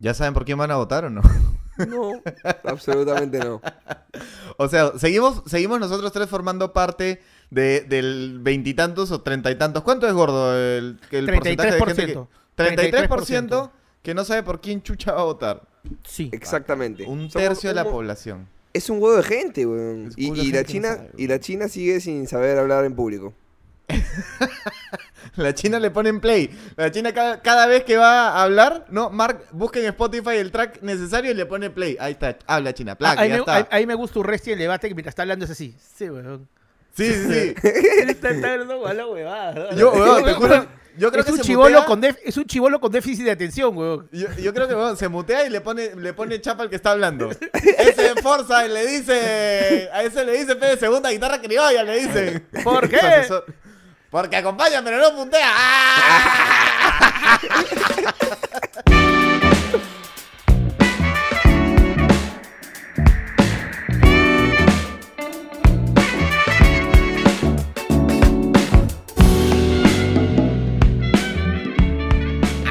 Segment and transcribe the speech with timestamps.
[0.00, 1.20] ¿Ya saben por quién van a votar o no?
[1.88, 2.12] No,
[2.64, 3.60] absolutamente no.
[4.56, 9.82] O sea, seguimos, seguimos nosotros tres formando parte de, del veintitantos o treinta y tantos.
[9.82, 12.14] ¿Cuánto es gordo el, el porcentaje de gente que...
[12.16, 12.28] 33%.
[13.08, 13.70] 33%
[14.02, 15.62] que no sabe por quién chucha va a votar.
[16.04, 16.30] Sí.
[16.32, 17.04] Exactamente.
[17.04, 18.48] Un Somos tercio de la un- población.
[18.72, 20.12] Es un huevo de gente, weón.
[20.16, 22.94] Y, la gente que no China, sabe, y la China sigue sin saber hablar en
[22.94, 23.34] público.
[25.36, 26.50] La China le pone en play.
[26.76, 30.50] La China cada, cada vez que va a hablar, no, Mark busca en Spotify el
[30.50, 31.96] track necesario y le pone play.
[32.00, 33.56] Ahí está, habla China, Ah, ahí, ya me, está.
[33.56, 35.74] ahí- ahí me gusta un resto el debate que mientras está hablando es así.
[35.96, 36.48] Sí, weón.
[36.92, 37.54] Sí, sí, sí.
[38.08, 39.74] está, está hablando con la huevada.
[39.76, 40.66] Yo, weón, te juro,
[40.98, 41.84] yo creo es que un se chivolo mutea.
[41.86, 44.08] con def- es un chivolo con déficit de atención, weón.
[44.10, 46.74] Yo, yo creo que weón, se mutea y le pone, le pone chapa al que
[46.76, 47.30] está hablando.
[47.30, 49.88] Ese Forza y le dice.
[49.92, 52.40] A ese le dice, pe, segunda guitarra criolla, le dice.
[52.64, 52.98] ¿Por qué?
[52.98, 53.44] Profesor,
[54.10, 55.50] Porque acompaña, pero no puntea.
[55.52, 57.40] ¡Ah!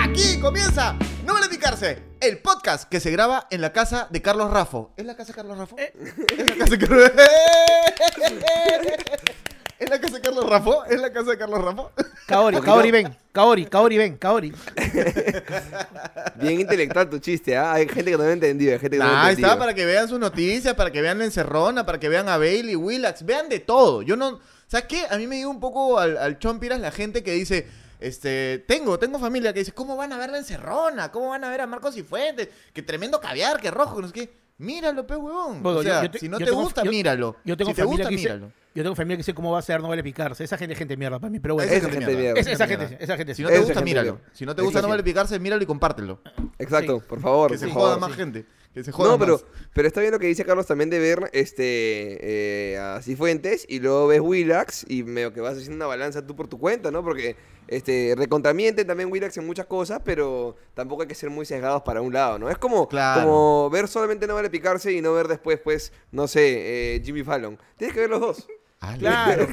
[0.03, 4.51] Aquí comienza No vale picarse, el podcast que se graba en la casa de Carlos
[4.51, 4.91] Rafo.
[4.97, 5.77] ¿Es la casa de Carlos Rafo?
[5.79, 5.93] Eh.
[6.37, 7.11] ¿Es la casa de Carlos
[9.79, 10.83] ¿Es la casa de Carlos Rafo?
[10.85, 11.91] ¿Es la casa de Carlos Rafo?
[12.27, 12.57] Kaori.
[12.59, 13.15] Kaori, ven.
[13.31, 14.17] Kaori, Kaori, ven.
[14.17, 14.53] Kaori.
[16.35, 17.73] Bien intelectual tu chiste, ¿ah?
[17.73, 19.47] Hay gente que no lo ha entendido, hay gente que no lo ha ahí entendido.
[19.49, 22.37] está para que vean sus noticias, para que vean la encerrona, para que vean a
[22.37, 24.01] Bailey, Willax, vean de todo.
[24.01, 24.39] Yo no.
[24.67, 25.03] ¿Sabes qué?
[25.09, 27.67] A mí me dio un poco al, al chompiras la gente que dice.
[27.99, 31.11] Este, tengo, tengo familia que dice, ¿cómo van a ver la encerrona?
[31.11, 32.47] ¿Cómo van a ver a Marcos y Fuentes?
[32.71, 34.33] Que tremendo caviar, que rojo, no sé qué.
[34.57, 35.61] Míralo, pe huevón.
[35.61, 37.35] Bueno, o yo- sea, yo te- si no yo te tengo- gusta, yo- míralo.
[37.43, 38.53] Yo tengo si te familia gusta, que dice, míralo.
[38.75, 40.43] Yo tengo familia que dice cómo va a ser, no vale picarse.
[40.43, 41.69] Esa gente es gente mierda para mí, pero bueno.
[41.71, 42.33] Esa Esa gente gente mierda.
[42.35, 42.39] mierda.
[42.51, 42.87] Es- esa mierda.
[42.87, 44.13] gente, esa gente Si no te Esa gusta, míralo.
[44.13, 44.29] mierda.
[44.33, 44.91] Si no te gusta, no gente.
[44.91, 46.21] vale picarse, míralo y compártelo.
[46.59, 47.05] Exacto, Sí.
[47.07, 47.51] por favor.
[47.51, 48.09] Que se joda favor.
[48.09, 48.45] más gente.
[48.73, 49.45] Que se joda No, pero, más.
[49.73, 53.79] pero está bien lo que dice Carlos también de ver este eh, a Cifuentes y
[53.79, 57.03] luego ves Willax y medio que vas haciendo una balanza tú por tu cuenta, ¿no?
[57.03, 57.35] Porque
[57.67, 62.01] este recontramiente también Willax en muchas cosas, pero tampoco hay que ser muy sesgados para
[62.01, 62.49] un lado, ¿no?
[62.49, 63.21] Es como, Claro.
[63.21, 67.23] como ver solamente no vale picarse y no ver después, pues, no sé, eh, Jimmy
[67.23, 67.57] Fallon.
[67.77, 68.47] Tienes que ver los dos.
[68.79, 69.47] Claro.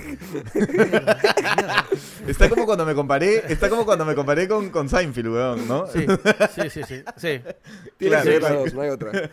[2.29, 5.87] Está como cuando me comparé, está como cuando me comparé con, con Seinfeld, weón, ¿no?
[5.89, 6.07] Sí,
[6.55, 7.41] sí, sí, sí, sí.
[7.99, 9.31] Claro, dos, no hay otra.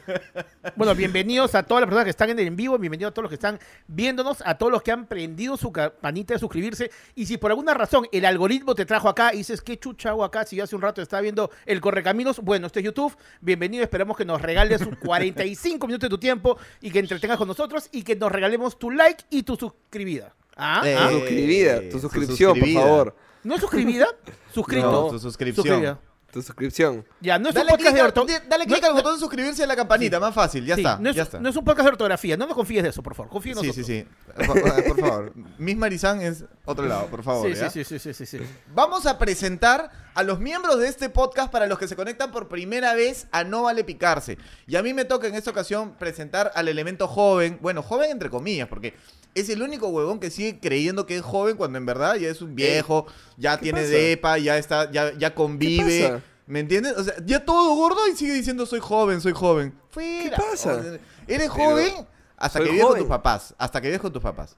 [0.75, 3.23] Bueno, bienvenidos a todas las personas que están en el en vivo, bienvenidos a todos
[3.23, 6.91] los que están viéndonos, a todos los que han prendido su campanita de suscribirse.
[7.15, 10.23] Y si por alguna razón el algoritmo te trajo acá y dices, ¿qué chucha hago
[10.23, 10.45] acá?
[10.45, 13.15] Si yo hace un rato estaba viendo el Correcaminos, bueno, este es YouTube.
[13.41, 17.47] Bienvenido, esperamos que nos regales sus 45 minutos de tu tiempo y que entretengas con
[17.47, 19.55] nosotros y que nos regalemos tu like y tu
[19.93, 20.33] suscribida.
[20.55, 20.81] ¿Ah?
[20.85, 21.09] Eh, ¿Ah?
[21.09, 23.15] Tu suscribida, tu su suscripción, por favor.
[23.43, 24.07] ¿No es suscribida?
[24.53, 24.91] Suscrito.
[24.91, 25.65] No, su suscripción.
[25.65, 25.99] Suscribida.
[26.31, 27.05] Tu suscripción.
[27.21, 28.43] Ya, no es Dale un podcast de ortografía.
[28.49, 31.11] dale clic al botón de suscribirse y a la campanita, más fácil, ya está, no,
[31.11, 31.39] es, ya está.
[31.39, 33.31] no es un podcast de ortografía, no nos confíes de eso, por favor.
[33.31, 33.85] Confía en sí, nosotros.
[33.85, 34.45] sí, sí.
[34.47, 35.33] Por, por favor.
[35.59, 37.47] Miss Marizán es otro lado, por favor.
[37.47, 37.69] Sí, ¿ya?
[37.69, 38.43] sí, sí, sí, sí, sí, sí.
[38.73, 42.47] Vamos a presentar a los miembros de este podcast para los que se conectan por
[42.47, 44.39] primera vez a No Vale Picarse.
[44.65, 48.31] Y a mí me toca en esta ocasión presentar al elemento joven, bueno, joven entre
[48.31, 48.95] comillas, porque
[49.35, 52.41] es el único huevón que sigue creyendo que es joven cuando en verdad ya es
[52.41, 53.05] un viejo,
[53.37, 53.93] ya ¿qué tiene pasa?
[53.93, 56.03] depa, ya está, ya, ya convive.
[56.03, 56.21] pasa?
[56.45, 56.93] ¿Me entiendes?
[56.97, 59.73] O sea, ya todo gordo y sigue diciendo soy joven, soy joven.
[59.89, 60.37] Fuera.
[60.37, 60.81] pasa?
[61.27, 61.93] Eres Pero joven
[62.37, 63.55] hasta que vives con tus papás.
[63.57, 64.57] Hasta que vives con tus papás.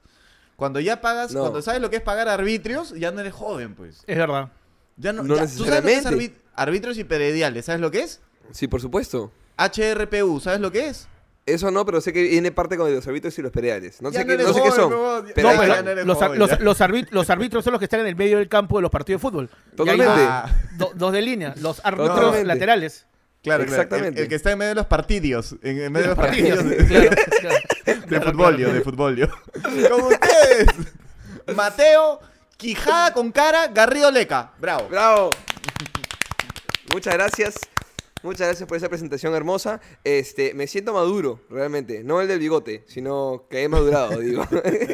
[0.56, 1.40] Cuando ya pagas, No.
[1.42, 4.02] cuando sabes lo que es pagar arbitrios, ya no eres joven, pues.
[4.06, 4.50] Es verdad.
[4.96, 7.66] Ya no, No ya- ¿Tú sabes lo que es arbitrios y prediales?
[7.66, 8.20] ¿Sabes lo que es?
[8.52, 9.30] Sí, por supuesto.
[9.58, 11.08] HRPU, ¿sabes lo que es?
[11.46, 14.02] Eso no, pero sé que viene parte con los árbitros y los pereales.
[14.02, 14.90] No Ya sé, qué, eres no sé qué son.
[15.32, 16.38] Pero No, hay- ya no los, joven,
[17.10, 19.28] los- árbitros son los que están en el medio del campo de los partidos de
[19.28, 19.48] fútbol.
[19.76, 20.12] Totalmente.
[20.12, 22.46] dos, Ah, do- dos de línea, los árbitros Totalmente.
[22.46, 23.06] laterales.
[23.44, 23.80] claro, claro.
[23.82, 24.18] Exactamente.
[24.18, 25.54] El, el que está en medio de los partidos.
[25.62, 26.86] En, en medio de los Partidos, partidos.
[26.88, 27.10] claro,
[27.40, 27.56] claro.
[27.84, 28.72] de Claro, fútbol, claro.
[28.74, 29.30] de fútbol.
[29.88, 30.66] Con ustedes,
[31.54, 32.20] Mateo,
[32.56, 34.50] Quijada con cara, Garrido Leca.
[34.58, 34.88] Bravo.
[34.88, 35.30] ¡Bravo!
[36.92, 37.54] Muchas gracias.
[38.26, 39.80] Muchas gracias por esa presentación hermosa.
[40.02, 42.02] Este, me siento maduro, realmente.
[42.02, 44.44] No el del bigote, sino que he madurado, digo.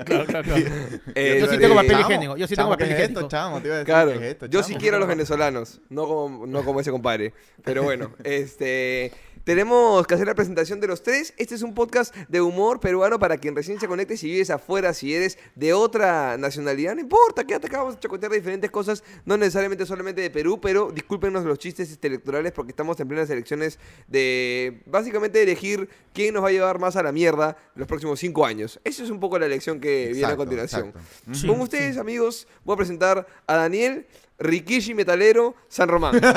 [0.05, 0.63] Claro, claro, claro.
[1.15, 3.29] Eh, Yo sí este, tengo papel higiénico, yo sí tengo papel ¿qué es higiénico.
[3.29, 3.61] chamo?
[3.61, 6.07] Te iba a decir, Claro, ¿qué es esto, yo sí quiero a los venezolanos, no
[6.07, 7.33] como, no como ese compadre.
[7.65, 9.13] Pero bueno, este,
[9.45, 11.35] tenemos que hacer la presentación de los tres.
[11.37, 14.17] Este es un podcast de humor peruano para quien recién se conecte.
[14.17, 18.31] Si vives afuera, si eres de otra nacionalidad, no importa, quédate acá, vamos a chocotear
[18.31, 22.71] de diferentes cosas, no necesariamente solamente de Perú, pero discúlpenos los chistes este, electorales porque
[22.71, 23.79] estamos en plena las elecciones
[24.09, 28.45] de básicamente elegir quién nos va a llevar más a la mierda los próximos cinco
[28.45, 28.81] años.
[28.85, 30.93] Esa es un poco la elección que viene a continuación.
[31.33, 34.07] Sí, Con ustedes, amigos, voy a presentar a Daniel
[34.39, 36.21] Rikishi Metalero San Román.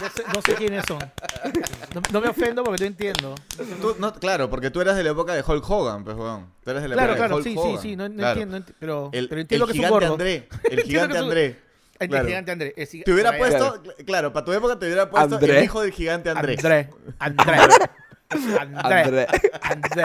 [0.00, 0.98] No sé, no sé quiénes son.
[1.94, 3.34] No, no me ofendo porque no entiendo.
[3.82, 6.46] Tú- no, claro, porque tú eras de la época de Hulk Hogan, pues, weón.
[6.64, 7.82] Tú eres de la Claro, época de claro, Hulk sí, sí, Hogan.
[7.82, 8.40] sí, no, no Claro.
[8.40, 10.12] entiendo, enti- pero, El, pero entiendo el que es un gigante gordo.
[10.14, 10.48] André.
[10.70, 11.58] El gigante André.
[11.98, 12.26] El Claro.
[12.28, 12.74] gigante André.
[12.78, 15.58] el giga- Te hubiera puesto, claro, para tu época te hubiera puesto André.
[15.58, 16.54] el hijo del gigante André.
[16.54, 16.88] André.
[17.18, 17.56] André.
[18.30, 19.02] André.
[19.02, 19.26] André.
[19.60, 20.04] André.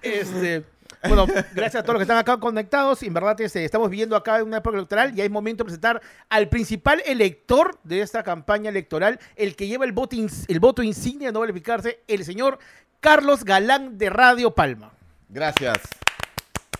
[0.00, 0.64] Este,
[1.04, 3.02] bueno, gracias a todos los que están acá conectados.
[3.02, 6.00] En verdad, este, estamos viviendo acá en una época electoral y hay momento de presentar
[6.28, 10.16] al principal elector de esta campaña electoral, el que lleva el voto,
[10.48, 12.58] el voto insignia, no verificarse, el señor
[13.00, 14.92] Carlos Galán de Radio Palma.
[15.28, 15.78] Gracias.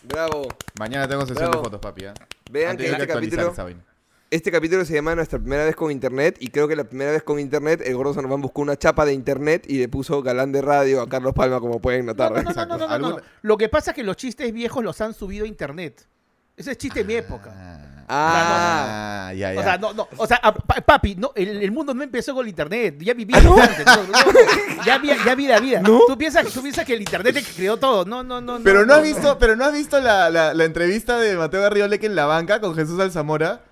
[0.03, 0.49] Bravo.
[0.79, 1.63] Mañana tengo sesión Bravo.
[1.63, 2.05] de fotos, papi.
[2.05, 2.13] ¿eh?
[2.51, 3.86] Vean Antes que este actualizar capítulo-.
[4.29, 7.23] Este capítulo se llama Nuestra primera vez con internet y creo que la primera vez
[7.23, 10.51] con internet el gordo San Román buscó una chapa de internet y le puso galán
[10.51, 12.33] de radio a Carlos Palma como pueden notar.
[12.33, 15.01] No, no, no, no, no, no, Lo que pasa es que los chistes viejos los
[15.01, 16.09] han subido a internet.
[16.57, 17.53] Ese es chiste de mi época.
[17.55, 19.61] Ah, Ah, ya, ya.
[19.61, 22.51] O sea, no, no, o sea, papi, no, el, el mundo no empezó con el
[22.51, 25.83] internet, ya vivía antes, no, no, no, ya había, ya había vida.
[25.83, 28.61] ¿Tú piensas, tú piensas que el internet es el que creó todo, no, no, no.
[28.63, 32.07] pero no has visto, pero no has visto la, la, la entrevista de Mateo Garrioleque
[32.07, 33.63] en la banca con Jesús Alzamora.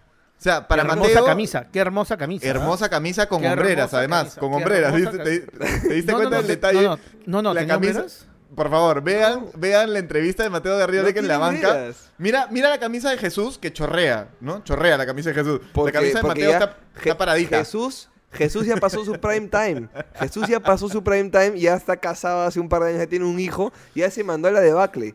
[0.44, 2.46] O sea, para qué hermosa Mateo, camisa, qué hermosa camisa.
[2.46, 4.94] hermosa camisa con hombreras, además, camisa, con hombreras.
[4.94, 5.18] ¿Viste?
[5.18, 6.82] ¿Te, te diste No, cuenta no, del te- detalle?
[6.82, 7.90] no, no, no, no, la ¿tenía camisa.
[8.00, 8.26] hombreras?
[8.54, 11.86] Por favor, vean, vean la entrevista de Mateo Garrioleque No en la banca.
[12.18, 14.62] Mira, mira la camisa de Jesús que chorrea, ¿no?
[14.62, 15.60] Chorrea la camisa de Jesús.
[15.72, 17.58] porque, la camisa de Mateo está, está paradita.
[17.60, 19.88] Jesús, Jesús ya pasó su prime time.
[20.20, 23.06] Jesús ya pasó su prime time, ya está casado hace un par de años, ya
[23.06, 25.14] tiene un hijo, ya se mandó a la debacle.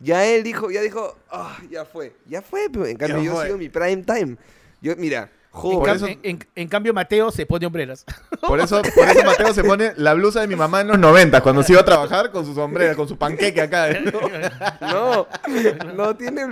[0.00, 3.34] Ya él dijo, ya dijo, ah, ya fue, ya fue, pero en cambio Ya yo
[3.34, 3.44] fue.
[3.44, 4.36] sigo mi prime time.
[4.80, 8.04] Yo, mira, En, cam- eso- en- en- en cambio, Mateo se pone hombreras.
[8.46, 11.40] Por eso, por eso Mateo se pone la blusa de mi mamá en los 90
[11.42, 13.90] cuando se iba a trabajar con su sombrera, con su panqueque acá.
[13.90, 14.02] ¿eh?
[14.80, 15.26] No,
[15.94, 16.46] no tiene,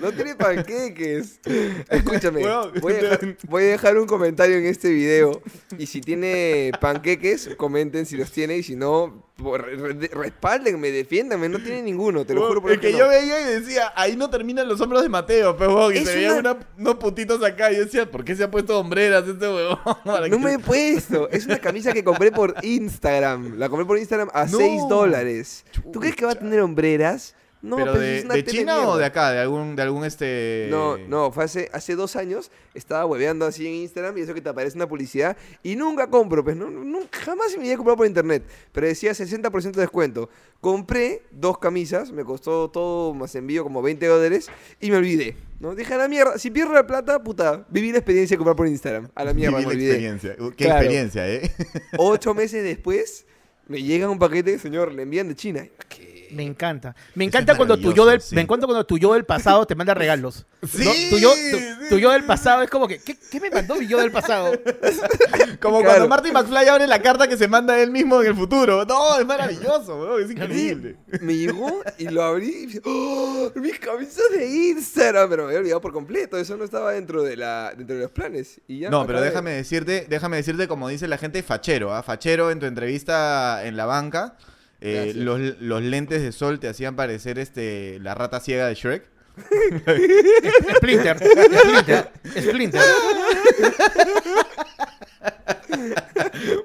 [0.00, 1.40] no tiene panqueques.
[1.88, 2.42] Escúchame,
[2.80, 5.42] voy a, dejar, voy a dejar un comentario en este video.
[5.78, 8.56] Y si tiene panqueques, comenten si los tiene.
[8.56, 11.48] Y si no, respáldenme, defiéndanme.
[11.48, 12.98] No tiene ninguno, te lo juro por el que no.
[12.98, 16.14] yo veía y decía, ahí no terminan los hombros de Mateo, pues, huevón, y se
[16.14, 17.70] veían una- unos putitos acá.
[17.72, 19.78] Y yo decía, ¿por qué se ha puesto hombreras este huevón?
[20.30, 21.28] No me he puesto.
[21.30, 23.58] Es una camisa que compré por Instagram.
[23.58, 24.58] La compré por Instagram a No.
[24.58, 25.64] 6 dólares.
[25.92, 27.34] ¿Tú crees que va a tener hombreras?
[27.60, 29.32] No, ¿Pero pues de, es una de tele China o de acá?
[29.32, 30.68] ¿De algún, de algún este...?
[30.70, 34.40] No, no, fue hace, hace dos años, estaba hueveando así en Instagram y eso que
[34.40, 38.06] te aparece una publicidad y nunca compro, pues no, nunca, jamás me había comprado por
[38.06, 40.30] internet, pero decía 60% de descuento.
[40.60, 44.48] Compré dos camisas, me costó todo más envío como 20 dólares
[44.80, 45.74] y me olvidé, ¿no?
[45.74, 48.68] Dije a la mierda, si pierdo la plata, puta, viví la experiencia de comprar por
[48.68, 49.90] Instagram, a la mierda, Viví me la olvidé.
[50.06, 50.36] experiencia.
[50.56, 50.80] Qué Claro.
[50.80, 51.50] experiencia, ¿eh?
[51.98, 53.26] Ocho meses después,
[53.66, 55.66] me llega un paquete, señor, le envían de China.
[55.88, 56.17] ¿Qué?
[56.32, 56.94] Me encanta.
[57.14, 58.34] Me encanta cuando tu yo del, sí.
[58.34, 60.46] me encanta cuando tu yo del pasado te manda regalos.
[60.68, 60.90] Sí, ¿no?
[61.10, 61.64] Tu, yo, tu- sí.
[61.88, 64.52] tu yo del pasado es como que, ¿qué, qué me mandó mi yo del pasado?
[65.60, 66.08] Como Claro.
[66.08, 68.84] cuando Marty McFly abre la carta que se manda él mismo en el futuro.
[68.84, 70.96] No, es maravilloso, huevón, es increíble.
[71.20, 73.50] Me llegó y lo abrí y dije, ¡Oh!
[73.56, 75.28] mis camisas de Instagram.
[75.30, 76.36] Pero me había olvidado por completo.
[76.38, 78.60] Eso no estaba dentro de, la, dentro de los planes.
[78.66, 79.30] Y ya No, pero acabé.
[79.30, 82.02] déjame decirte, déjame decirte como dice la gente, fachero, ¿ah?
[82.02, 84.36] Fachero en tu entrevista en la banca.
[84.80, 89.04] Eh, los, los lentes de sol te hacían parecer este la rata ciega de Shrek.
[90.78, 92.80] Splinter, Splinter, Splinter.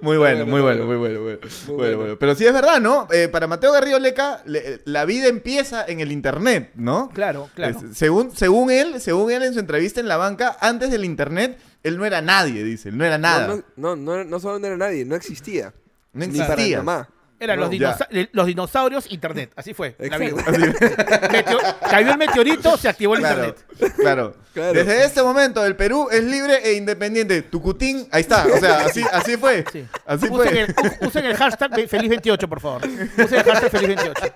[0.02, 0.86] Muy bueno, bueno, muy bueno, bueno.
[0.86, 1.40] muy bueno, bueno.
[1.42, 1.98] Muy Bueno, bueno.
[1.98, 2.20] bueno.
[2.20, 3.08] Pero sí es verdad, ¿no?
[3.12, 7.10] Eh, para Mateo Garrido Leca, le- la vida empieza en el internet, ¿no?
[7.14, 7.78] Claro, claro.
[7.78, 11.58] Es- según, según él, según él en su entrevista en la banca, antes del internet,
[11.84, 13.48] él no era nadie, dice, él no era nada.
[13.48, 15.74] No, no, no, no, no solo no era nadie, no existía.
[16.14, 16.78] No Ni para existía.
[16.84, 17.10] mamá.
[17.40, 19.52] Eran No, los, dinosa- eh, los dinosaurios, internet.
[19.56, 19.96] Así fue.
[20.00, 20.36] la vida.
[21.90, 23.96] Cayó el meteorito, se activó el Claro, internet.
[23.98, 24.36] claro.
[24.54, 24.74] Claro.
[24.74, 27.42] Desde este momento el Perú es libre e independiente.
[27.42, 28.46] Tucutín, ahí está.
[28.46, 29.66] O sea, así, así fue.
[29.72, 29.86] Sí.
[30.06, 30.62] Así usen, fue.
[30.62, 30.70] el,
[31.02, 32.82] u- usen el hashtag ve- feliz28, por favor.
[32.86, 34.34] Usen el hashtag feliz28.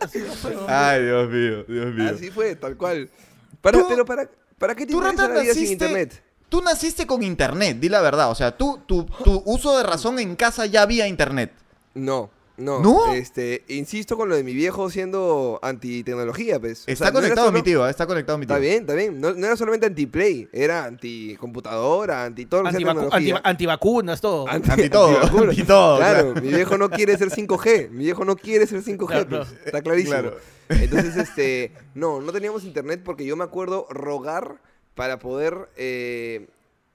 [0.00, 0.24] Así.
[0.68, 2.12] Ay, Dios mío, Dios mío.
[2.14, 3.08] Así fue, tal cual.
[3.60, 6.22] Para, Tú- pero para, ¿para qué te Tú, interesa Rata, la vida sin naciste, internet?
[6.48, 8.30] tú naciste con internet, di la verdad.
[8.30, 11.52] O sea, tú, tu, tu uso de razón en casa ya había internet.
[11.94, 12.80] No, no.
[12.80, 13.14] ¿No?
[13.14, 16.84] Este, insisto con lo de mi viejo siendo antitecnología, pues.
[16.86, 18.54] O Está no conectado solo- mi tío, está conectado mi tío.
[18.54, 19.20] Está bien, está bien.
[19.20, 23.18] No, no era solamente anti-play, era anti-computadora, anti todo lo que sea Antivacu- tecnología.
[23.36, 24.48] antiva- antivacunas, todo.
[24.48, 25.48] Anti- Anti todo, antivacunas.
[25.50, 27.88] anti todo, Claro, mi viejo no quiere ser 5G.
[27.90, 30.12] Mi viejo no quiere ser 5G, Claro, pues, está clarísimo.
[30.12, 30.36] Claro.
[30.68, 34.60] Entonces, este, no, no teníamos internet porque yo me acuerdo rogar
[34.94, 36.48] para poder eh,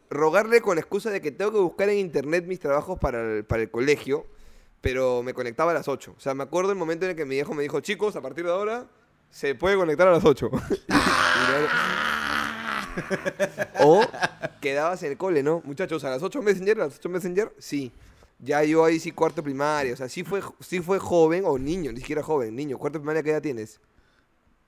[0.10, 3.44] rogarle con la excusa de que tengo que buscar en internet mis trabajos para el,
[3.46, 4.26] para el colegio,
[4.86, 6.14] pero me conectaba a las 8.
[6.16, 8.22] O sea, me acuerdo el momento en el que mi viejo me dijo, chicos, a
[8.22, 8.86] partir de ahora
[9.32, 10.48] se puede conectar a las 8.
[13.80, 14.06] o
[14.62, 15.64] quedabas en el cole, ¿no?
[15.66, 17.92] Muchachos, a las 8 Messenger, a las 8 Messenger, sí.
[18.38, 21.92] Ya yo ahí sí cuarto primaria, o sea, sí fue, sí fue joven o niño,
[21.92, 22.78] ni siquiera joven, niño.
[22.78, 23.80] ¿Cuarto primaria qué edad tienes?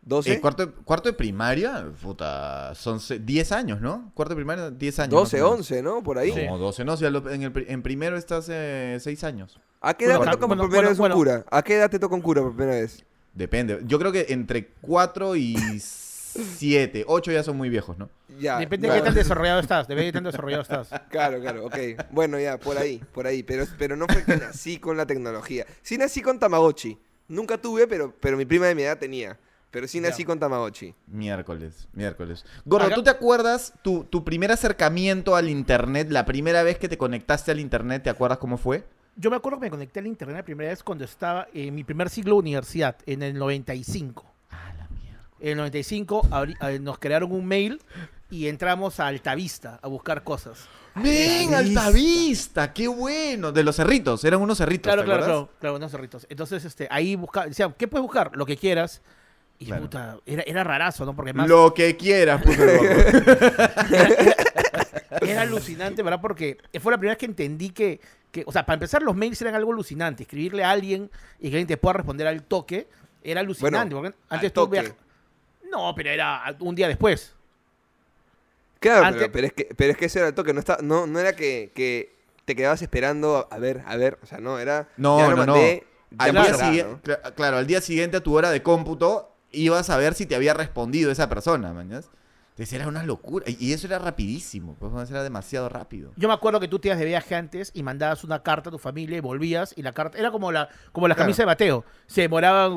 [0.08, 0.28] ¿12?
[0.32, 4.12] Eh, cuarto, cuarto de primaria, puta, son se- 10 años, ¿no?
[4.14, 5.12] Cuarto de primaria, 10 años.
[5.12, 5.60] 12, más o menos.
[5.72, 6.04] 11, ¿no?
[6.04, 6.48] Por ahí.
[6.48, 9.60] No, 12, no, si en, el en primero estás 6 años.
[9.82, 11.16] ¿A qué edad Bueno, te toca bueno, por primera bueno, vez un bueno.
[11.16, 11.46] cura?
[11.52, 13.04] ¿A qué edad te toca un cura por primera vez?
[13.34, 13.80] Depende.
[13.86, 18.10] Yo creo que entre 4 y 7, 8 ya son muy viejos, ¿no?
[18.40, 18.60] Ya.
[18.60, 19.04] Depende de claro.
[19.04, 19.88] qué tan desarrollado estás.
[19.88, 20.90] Depende de qué tan desarrollado estás.
[21.10, 21.76] Claro, claro, ok.
[22.12, 23.44] Bueno, ya, por ahí, por ahí.
[23.44, 25.66] Pero, pero no fue que nací con la tecnología.
[25.82, 26.98] Sí nací con Tamagotchi.
[27.28, 29.38] Nunca tuve, pero, pero mi prima de mi edad tenía.
[29.78, 30.26] Pero sí nací Ya.
[30.26, 30.96] con Tamagotchi.
[31.06, 32.44] Miércoles, miércoles.
[32.66, 36.90] Gordo, Acá- ¿tú te acuerdas tu, tu primer acercamiento al internet, la primera vez que
[36.90, 38.86] te conectaste al internet, ¿te acuerdas cómo fue?
[39.18, 41.84] Yo me acuerdo que me conecté al internet la primera vez cuando estaba en mi
[41.84, 44.26] primer siglo de universidad, en el 95.
[44.50, 45.22] Ah, la mierda.
[45.40, 47.80] En el 95 abri- eh, nos crearon un mail
[48.32, 50.68] y entramos a Altavista a buscar cosas.
[50.96, 51.86] ¡Ven, Altavista!
[51.86, 52.74] Altavista!
[52.74, 53.52] ¡Qué bueno!
[53.52, 55.46] De los cerritos, eran unos cerritos, Claro, ¿te claro, acuerdas?
[55.50, 56.26] claro, claro, unos cerritos.
[56.32, 58.32] Entonces, este, ahí buscaba, decían, ¿qué puedes buscar?
[58.34, 59.04] Lo que quieras.
[59.60, 59.82] Y Claro.
[59.84, 61.16] puta, era, era rarazo, ¿no?
[61.16, 62.64] Porque más Lo que quieras, gordo.
[65.22, 66.22] era alucinante, ¿verdad?
[66.22, 68.00] Porque fue la primera vez que entendí que,
[68.32, 70.24] que, o sea, para empezar, los mails eran algo alucinante.
[70.24, 71.10] Escribirle a alguien
[71.40, 72.88] y que alguien te pueda responder al toque
[73.24, 73.96] era alucinante.
[73.96, 74.82] Bueno, porque antes al tú toque.
[74.82, 74.94] viaj-
[75.72, 77.34] No, pero era un día después.
[78.80, 80.54] Claro, Antes- pero, pero es que, pero es que eso era el toque.
[80.54, 82.14] No, está, no, no era que, que
[82.46, 84.20] te quedabas esperando a ver, a ver.
[84.22, 84.88] O sea, no, era.
[84.98, 85.54] No, ya lo no, no.
[85.54, 86.58] mandé, ya Al pasará, día ¿no?
[86.70, 90.25] siguiente, cla- claro, al día siguiente a tu hora de cómputo ibas a ver si
[90.25, 92.10] te había respondido esa persona, mañas.
[92.51, 93.46] Entonces era una locura.
[93.48, 96.12] Y eso era rapidísimo, pues era demasiado rápido.
[96.16, 98.72] Yo me acuerdo que tú te ibas de viaje antes y mandabas una carta a
[98.72, 101.25] tu familia y volvías y la carta era como la como la Claro.
[101.27, 101.86] camisa de bateo.
[102.08, 102.72] Se demoraban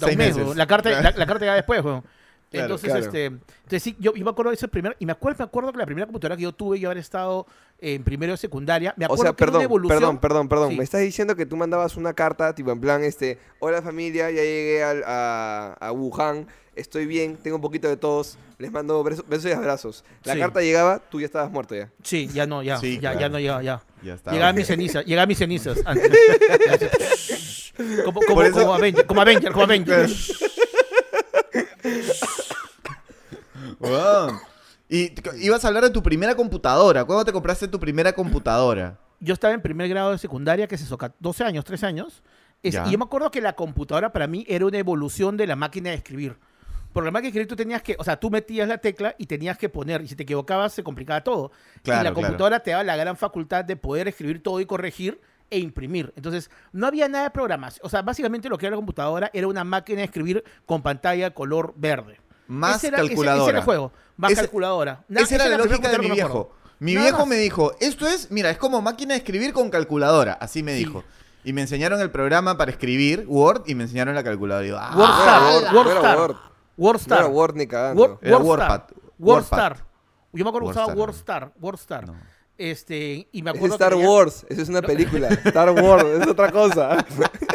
[0.00, 0.56] Seis un mes.
[0.56, 2.04] La carta, la, la carta llegaba después, huevón.
[2.50, 3.04] Claro, entonces, claro.
[3.04, 5.70] este, entonces sí, yo, yo me acuerdo de ese primer, y me acuerdo, me acuerdo
[5.72, 7.46] que la primera computadora que yo tuve, yo haber estado
[7.78, 9.98] en primero de secundaria, me O acuerdo sea, que era una perdón, evolución.
[9.98, 10.70] perdón, perdón, perdón.
[10.70, 10.76] Sí.
[10.78, 14.40] Me estás diciendo que tú mandabas una carta, tipo en plan, este, hola familia, ya
[14.42, 19.28] llegué al- a, a Wuhan, estoy bien, tengo un poquito de tos, les mando besos,
[19.28, 20.04] besos y abrazos.
[20.24, 20.38] La Sí.
[20.40, 21.90] carta llegaba, tú ya estabas muerto ya.
[22.02, 23.82] Sí, ya no, ya, Sí, ya, ya no llegaba, ya.
[24.02, 24.32] Ya está.
[24.32, 26.10] Llegaba mis cenizas, llegaba mis cenizas antes.
[28.04, 30.08] como, como, eso- como Avenger, como Avenger, como Avenger.
[34.88, 35.12] Y
[35.44, 37.04] ibas a hablar de tu primera computadora.
[37.04, 38.98] ¿Cuándo te compraste tu primera computadora?
[39.20, 42.22] yo estaba en primer grado de secundaria, que es eso, ca- 12 años, 13 años.
[42.62, 45.56] Es- y yo me acuerdo que la computadora para mí era una evolución de la
[45.56, 46.36] máquina de escribir.
[46.92, 49.26] Porque la máquina de escribir tú tenías que, o sea, tú metías la tecla y
[49.26, 51.50] tenías que poner, y si te equivocabas se complicaba todo.
[51.84, 52.14] y la claro.
[52.14, 55.20] computadora te daba la gran facultad de poder escribir todo y corregir
[55.50, 56.12] e imprimir.
[56.14, 57.84] Entonces, no había nada de programación.
[57.84, 61.32] O sea, básicamente lo que era la computadora era una máquina de escribir con pantalla
[61.34, 62.20] color verde.
[62.48, 63.42] Más Ese era- ese- calculadora.
[63.44, 63.92] Ese, era el juego.
[64.16, 65.04] Más Ese- calculadora.
[65.08, 66.50] Na- Esa era la lógica de mi viejo.
[66.80, 67.28] Mi Nada viejo más.
[67.28, 70.32] me dijo, esto es, mira, es como máquina de escribir con calculadora.
[70.34, 70.84] Así me Sí.
[70.84, 71.04] dijo.
[71.44, 74.64] Y me enseñaron el programa para escribir, Word, y me enseñaron la calculadora.
[74.64, 76.32] Y digo, ah, WordStar, no Word, no WordStar, Word.
[76.36, 77.18] No WordStar.
[77.20, 78.02] era Word ni cagando.
[78.22, 78.42] Word-.
[78.42, 78.80] WordPad.
[79.18, 79.84] WordStar.
[80.32, 82.06] Yo me acuerdo que usaba WordStar, WordStar.
[82.06, 82.14] No.
[82.58, 85.28] Este, y me Es acuerdo Star que tenía- Wars, eso es una película.
[85.28, 87.04] Star Wars, es otra cosa.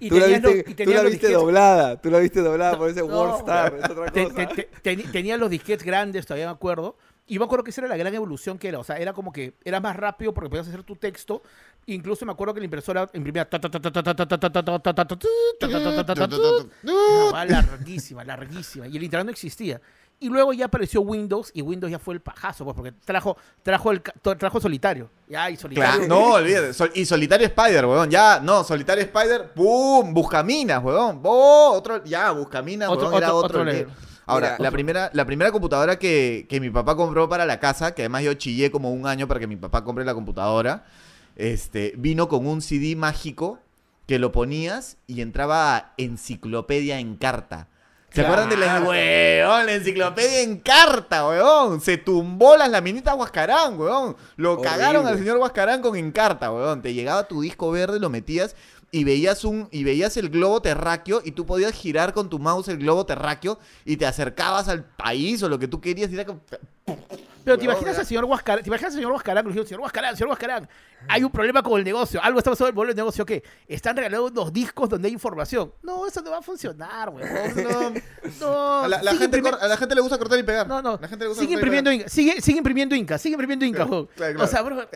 [0.00, 2.90] y tú, la viste, los, y tú la viste doblada, tú la viste doblada por
[2.90, 4.12] ese no, Warstar, es otra cosa.
[4.12, 4.64] Te, te,
[4.96, 6.96] te, tenía los disquetes grandes, todavía me acuerdo.
[7.30, 8.78] Y me acuerdo que esa era la gran evolución que era.
[8.78, 11.42] O sea, era como que era más rápido porque podías hacer tu texto.
[11.84, 13.46] Incluso me acuerdo que la impresora imprimía.
[17.44, 18.88] larguísima, larguísima.
[18.88, 19.78] Y el internet no existía.
[20.20, 23.92] Y luego ya apareció Windows y Windows ya fue el pajazo, pues, porque trajo, trajo,
[23.92, 24.02] el,
[24.36, 25.08] trajo solitario.
[25.28, 26.06] Ya, y solitario.
[26.06, 26.72] Claro, no, olvídate.
[26.74, 28.10] Sol- y Solitario Spider, weón.
[28.10, 30.12] Ya, no, Solitario Spider, ¡pum!
[30.12, 31.20] Buscaminas, weón.
[31.22, 31.72] ¡Oh!
[31.76, 33.70] Otro, ya, Buscaminas, Otro- weón, era otro- otro.
[33.72, 33.90] otro.
[34.26, 37.60] Ahora, Mira, la, otro- primera, la primera computadora que, que mi papá compró para la
[37.60, 40.84] casa, que además yo chillé como un año para que mi papá compre la computadora,
[41.36, 43.60] este, vino con un CD mágico
[44.06, 47.68] que lo ponías y entraba a enciclopedia en carta.
[48.10, 48.28] ¿Se Claro.
[48.42, 51.80] acuerdan de la, weón, la enciclopedia en carta, weón?
[51.82, 54.16] Se tumbó las laminitas Huascarán, weón.
[54.36, 54.70] Lo Horrible.
[54.70, 56.80] cagaron al señor Huascarán con Encarta, weón.
[56.80, 58.56] Te llegaba tu disco verde, lo metías
[58.90, 62.68] y veías un y veías el globo terráqueo y tú podías girar con tu mouse
[62.68, 66.24] el globo terráqueo y te acercabas al país o lo que tú querías y era
[66.24, 66.40] como-
[67.44, 70.16] Pero te imaginas al señor Huascarán, te imaginas al señor Huascarán, que dijeron, señor Huascarán,
[70.16, 70.68] señor Huascarán,
[71.06, 73.42] hay un problema con el negocio, algo está pasando en el modelo de negocio, ¿qué?
[73.66, 75.72] Están regalando unos discos donde hay información.
[75.82, 77.24] No, eso no va a funcionar, güey.
[77.26, 77.92] No,
[78.40, 78.84] no.
[78.84, 80.66] A la, gente a la gente le gusta cortar y pegar.
[80.66, 80.98] No, no.
[81.00, 81.92] La gente le gusta Sigue imprimiendo.
[81.92, 84.06] Inca, sigue, sigue imprimiendo Inca, sigue imprimiendo Inca, Claro, weón.
[84.16, 84.44] claro, claro.
[84.48, 84.88] O sea, bro,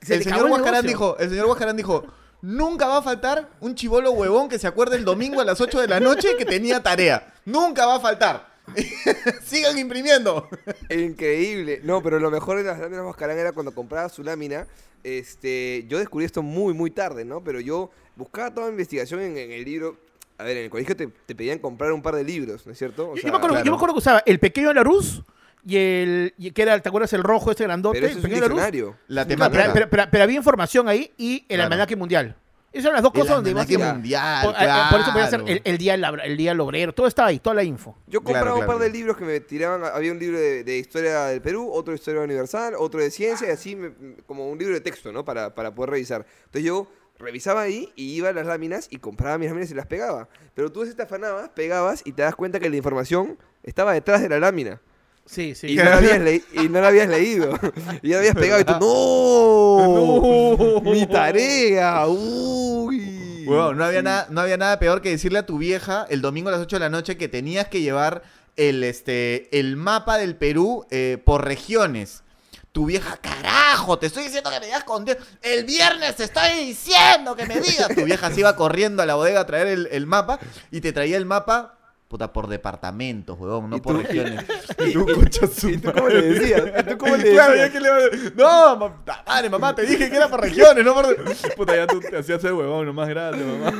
[0.00, 2.04] se El señor el Huascarán dijo, el señor Huascarán dijo,
[2.42, 5.80] nunca va a faltar un chivolo huevón que se acuerde el domingo a las 8
[5.80, 7.32] de la noche que tenía tarea.
[7.44, 8.50] Nunca va a faltar.
[9.44, 10.48] Sigan imprimiendo.
[10.88, 11.80] Increíble.
[11.82, 14.66] No, pero lo mejor de las láminas Mascarán era cuando compraba su lámina.
[15.02, 17.42] Este, yo descubrí esto muy, muy tarde, ¿no?
[17.42, 19.96] Pero yo buscaba toda la investigación en, en el libro.
[20.38, 22.78] A ver, en el colegio te, te pedían comprar un par de libros, ¿no es
[22.78, 23.10] cierto?
[23.10, 23.72] O Yo, sea, yo me acuerdo, yo claro.
[23.72, 25.22] me acuerdo que usaba el pequeño Larus
[25.66, 26.34] y el.
[26.38, 27.12] y que era, ¿te acuerdas?
[27.12, 27.98] El rojo, este grandote.
[28.00, 28.96] pero eso el es un diccionario.
[29.08, 29.62] La Claro, temática.
[29.62, 31.62] pero, pero- pero- pero había información ahí y el Claro.
[31.64, 32.36] almanaque mundial.
[32.72, 35.40] Esas eran las dos El cosas donde almanaque mundial, por, eh, por eso podía ser
[35.40, 35.54] claro.
[35.54, 37.96] el, el día del el día del obrero, todo estaba ahí, toda la info.
[38.06, 38.96] Yo Claro, compraba un claro, par de claro.
[38.98, 39.82] libros que me tiraban.
[39.92, 43.48] Había un libro de, de historia del Perú, otro de historia universal, otro de ciencia,
[43.48, 43.90] y así me-
[44.24, 45.24] como un libro de texto, ¿no?
[45.24, 46.24] Para, para poder revisar.
[46.44, 46.86] Entonces yo
[47.18, 50.28] revisaba ahí y iba a las láminas y compraba mis láminas y las pegaba.
[50.54, 54.28] Pero tú te afanabas, pegabas y te das cuenta que la información estaba detrás de
[54.28, 54.80] la lámina.
[55.30, 55.68] Sí, sí.
[55.68, 57.56] Y no, la habías y no la habías leído.
[58.02, 58.72] y ya la habías pegado y tú,
[60.84, 60.90] ¡No!
[60.90, 62.06] ¡Mi tarea!
[62.08, 63.44] ¡Uy!
[63.46, 66.48] Huevón, no había, nada, no había nada peor que decirle a tu vieja el domingo
[66.48, 68.22] a las 8 de la noche que tenías que llevar
[68.56, 72.22] el, este, el mapa del Perú eh, por regiones.
[72.72, 75.24] Tu vieja, carajo, te estoy diciendo que me digas con tiempo.
[75.42, 77.88] El viernes te estoy diciendo que me digas.
[77.88, 80.38] Tu vieja se iba corriendo a la bodega a traer el, el mapa
[80.70, 81.79] y te traía el mapa,
[82.10, 84.02] puta, por departamentos, huevón, no ¿Y por tú?
[84.02, 84.44] regiones.
[84.86, 86.62] Y tú, concha su ¿Y tú cómo le decías?
[86.80, 87.68] ¿Y tú cómo le Claro, decías?
[87.68, 90.40] ya que le iba a decir, No, ma- madre, mamá, te dije que era por
[90.40, 91.06] regiones, no por.
[91.54, 93.72] Puta, ya tú te hacías el huevón, lo más grande, mamá.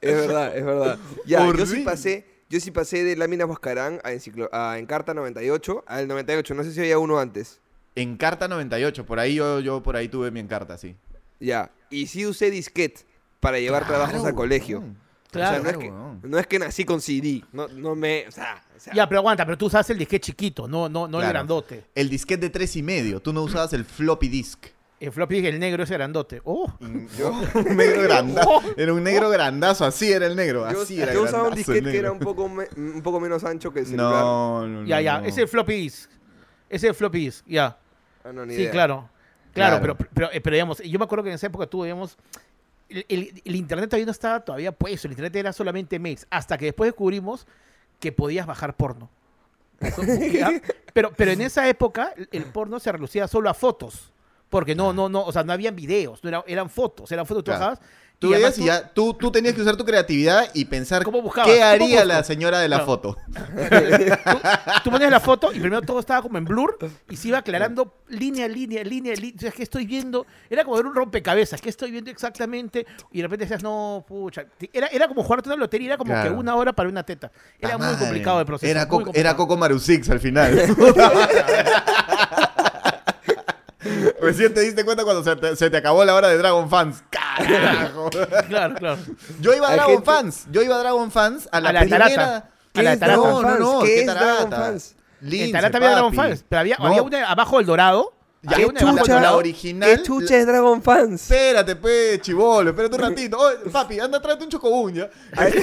[0.00, 0.98] Es verdad, es verdad.
[1.26, 5.84] Ya, yo sí pasé, yo sí pasé de láminas Huascarán a, enciclo- a Encarta 98
[5.86, 6.54] al 98.
[6.54, 7.60] No sé si había uno antes.
[7.96, 10.94] Encarta 98, por ahí yo, yo por ahí tuve mi encarta, sí.
[11.40, 11.72] Ya.
[11.90, 13.00] Y sí usé disquete
[13.40, 14.84] para llevar trabajos al colegio.
[15.30, 15.60] Claro.
[15.60, 16.20] o sea, no es, que, weón.
[16.24, 17.44] no es que nací con CD.
[17.52, 18.26] No, no me.
[18.28, 18.62] O sea.
[18.76, 21.28] o sea, Ya, pero aguanta, pero tú usabas el disquete chiquito, no, no, no el
[21.28, 21.84] grandote.
[21.94, 24.66] El disquete de tres y medio, tú no usabas el floppy disk.
[25.00, 26.40] El floppy disk, el negro ese grandote.
[26.44, 26.72] Oh,
[27.18, 28.62] Yo, un negro grandazo.
[28.76, 30.68] Era un negro grandazo, así era el negro.
[30.72, 33.44] yo, Así era yo usaba un disquete que era un poco, me- un poco menos
[33.44, 34.10] ancho que el celular.
[34.24, 34.86] No, no, no.
[34.88, 35.26] ya, ya, no.
[35.26, 36.10] ese es el floppy disk.
[36.68, 37.78] Ese es el floppy disk, ya.
[38.24, 38.70] Ah, no, ni Sí, idea.
[38.72, 39.10] claro.
[39.54, 39.96] Claro, Claro.
[39.96, 42.16] Pero, pero, eh, pero digamos, yo me acuerdo que en esa época tú, digamos,
[42.88, 46.56] el, el- el internet todavía no estaba todavía puesto, el internet era solamente mails, hasta
[46.58, 47.46] que después descubrimos
[48.00, 49.10] que podías bajar porno.
[50.92, 54.12] Pero, pero en esa época el- porno se reducía solo a fotos,
[54.48, 57.44] porque no, no, no, o sea, no habían videos, no era- eran fotos, eran fotos
[57.44, 57.60] tú Claro.
[57.60, 57.80] bajabas.
[58.18, 61.04] Tú y además veías y ya, tú, tú tenías que usar tu creatividad y pensar
[61.04, 61.48] ¿Cómo buscabas?
[61.50, 63.16] qué ¿Cómo haría la señora de la foto.
[64.84, 66.78] tú ponías la foto y primero todo estaba como en blur
[67.08, 69.30] y se iba aclarando línea, línea, línea, línea.
[69.30, 70.26] Entonces, ¿qué estoy viendo?
[70.50, 71.60] Era como ver un rompecabezas.
[71.60, 72.86] ¿Qué estoy viendo exactamente?
[73.12, 74.46] Y de repente decías, no, pucha.
[74.72, 76.30] Era, era como jugarte una lotería, era como Claro.
[76.30, 77.30] que una hora para una teta.
[77.60, 77.98] Era muy madre.
[78.00, 78.70] complicado el proceso.
[78.70, 79.36] Era, Co- era.
[79.36, 80.58] Coco Marusix al final.
[84.20, 87.02] Recién te diste cuenta cuando se te, se te acabó la hora de Dragon Fans.
[87.10, 88.10] ¡Carajo!
[88.48, 88.98] Claro, claro.
[89.40, 90.46] Yo iba a Dragon gente- Fans.
[90.50, 92.08] Yo iba a Dragon Fans a la, A la primera.
[92.08, 92.50] tarata.
[92.72, 93.16] ¿Qué A la tarata.
[93.16, 93.80] No, no, no.
[93.80, 94.56] ¿Qué ¿Qué es Dragon tarata?
[94.56, 94.94] Fans?
[95.20, 96.14] Lince, en Tarata había Dragon.
[96.14, 98.14] Fans, pero había, No, había una abajo del dorado.
[98.42, 99.20] Ya, había ¿qué una abajo chucha?
[99.20, 99.96] La original.
[99.96, 101.22] ¿Qué chucha es Dragon Fans?
[101.22, 103.36] Espérate, pe, chivolo, espérate un ratito.
[103.38, 105.10] Oye, papi, anda, tráete un chocobún, ¿ya?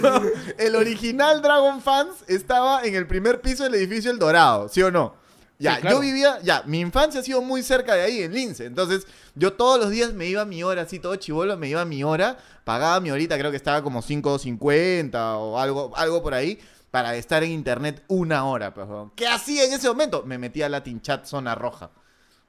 [0.00, 0.22] No,
[0.58, 4.90] el original Dragon Fans estaba en el primer piso del edificio El Dorado, ¿sí o
[4.90, 5.14] no?
[5.62, 5.96] Ya, Sí, claro.
[5.96, 8.66] yo vivía, ya, mi infancia ha sido muy cerca de ahí, en Lince.
[8.66, 11.80] Entonces, yo todos los días me iba a mi hora, así todo chivolo, me iba
[11.80, 16.34] a mi hora, pagaba mi horita, creo que estaba como 5.50 o algo, algo por
[16.34, 16.58] ahí,
[16.90, 18.74] para estar en internet una hora.
[18.74, 19.12] Pues, weón.
[19.14, 20.24] ¿Qué hacía en ese momento?
[20.26, 21.90] Me metía a Latin Chat Zona Roja.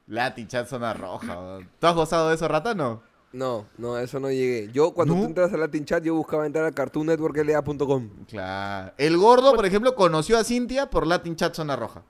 [0.08, 1.60] Latin Chat Zona Roja.
[1.80, 2.74] ¿Tú has gozado de eso, rata?
[2.74, 3.04] No.
[3.32, 4.70] No, eso no llegué.
[4.74, 5.22] Yo cuando ¿No?
[5.22, 8.10] tú entras a Latin Chat, yo buscaba entrar a cartoonnetworkla.com.
[8.28, 8.94] Claro.
[8.98, 12.04] El gordo, por ejemplo, conoció a Cintia por Latin Chat Zona Roja.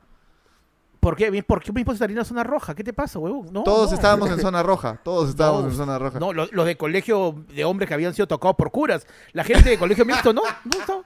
[1.03, 1.43] ¿Por qué?
[1.43, 2.73] ¿Por qué mi esposa estaría en zona roja?
[2.73, 3.47] ¿Qué te pasa, huevón?
[3.51, 3.95] No, Todos no.
[3.95, 4.99] estábamos en zona roja.
[5.03, 6.19] Todos estábamos No, en zona roja.
[6.19, 9.05] No, los, los de colegio de hombres que habían sido tocados por curas.
[9.33, 10.41] La gente de colegio mixto, no.
[10.65, 11.03] no.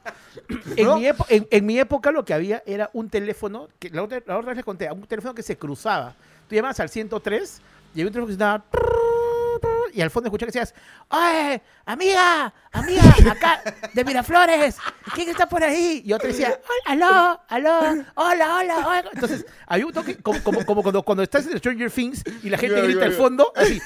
[0.77, 0.87] En.
[0.95, 4.21] Mi epo- en- en mi época lo que había era un teléfono, que la otra,
[4.25, 6.15] la otra vez les conté, un teléfono que se cruzaba.
[6.47, 7.61] Tú llamabas al 103
[7.95, 8.63] y había un teléfono que sonaba...
[9.93, 10.75] Y al fondo escuchaba que decías,
[11.09, 13.61] ¡Oye, amiga, amiga, acá,
[13.93, 14.77] de Miraflores!
[15.13, 16.03] ¿Quién está por ahí?
[16.05, 17.79] Y otro decía, ¡Aló, aló,
[18.15, 19.09] hola, hola, hola!
[19.13, 22.57] Entonces, había un toque, como, como, como cuando, cuando estás en Stranger Things y la
[22.57, 23.81] gente grita al fondo, así,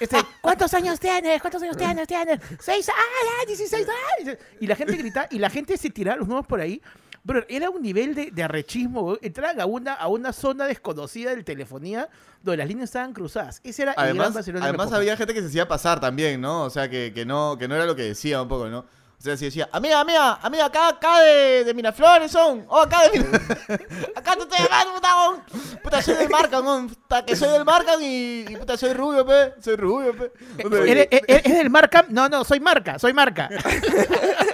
[0.00, 1.40] este, ¿cuántos años tienes?
[1.40, 2.08] ¿Cuántos años tienes?
[2.08, 2.40] ¿Tienes?
[2.60, 2.88] ¿Seis?
[2.88, 3.86] ¡Ah, ya, 16
[4.20, 4.36] años!
[4.60, 6.82] Y la gente grita, y la gente se tiraba los números por ahí,
[7.24, 9.16] Bro, era un nivel de, de arrechismo.
[9.22, 12.08] Entraban a una, a una zona desconocida de telefonía
[12.42, 13.60] donde las líneas estaban cruzadas.
[13.62, 16.64] Ese era el gran Además, además había gente que se hacía pasar también, ¿no?
[16.64, 18.80] O sea, que, que no, que no era lo que decía un poco, ¿no?
[18.80, 22.64] O sea, si decía, amiga, amiga, amiga, acá, acá de, de Miraflores son.
[22.68, 23.52] Oh, acá de Miraflores.
[24.16, 25.80] acá te estoy llamando, puta.
[25.80, 26.88] Puta, soy del Marcan, weón.
[26.88, 29.54] Puta, que soy del Marcan y, y, puta, soy rubio, pe.
[29.60, 30.32] Soy rubio, pe.
[30.56, 32.04] Sea, ¿Eres, eres- eres del marca?
[32.08, 33.48] No, no, soy marca, soy marca.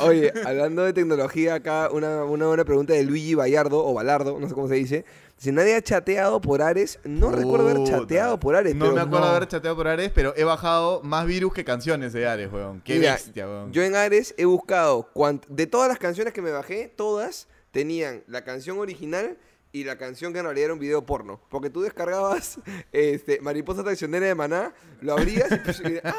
[0.00, 4.48] Oye, hablando de tecnología, acá una, una buena pregunta de Luigi Bayardo, o Balardo, no
[4.48, 5.04] sé cómo se dice.
[5.36, 8.74] Si nadie ha chateado por Ares, no recuerdo haber chateado por Ares.
[8.74, 9.32] No pero me acuerdo no.
[9.32, 12.82] haber chateado por Ares, pero he bajado más virus que canciones de Ares, weón.
[12.82, 13.72] Qué Mira, bestia, weón.
[13.72, 15.08] Yo en Ares he buscado,
[15.48, 19.38] de todas las canciones que me bajé, todas tenían la canción original
[19.72, 21.40] y la canción que en realidad era un video porno.
[21.48, 22.58] Porque tú descargabas
[22.92, 26.14] este, Mariposa Traicionera de Maná, lo abrías y, pues, y- ¡ah!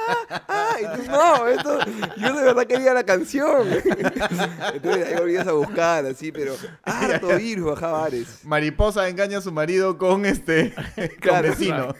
[0.47, 0.75] ¡ah!
[0.79, 1.79] Y tú, no, esto,
[2.17, 3.67] yo de verdad quería la canción.
[4.73, 8.39] Entonces ahí volvías a buscar, así, pero harto virus bajaba Ares.
[8.45, 11.95] Mariposa engaña a su marido con este con Claro, vecino.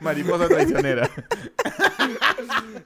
[0.00, 1.10] Mariposa traicionera.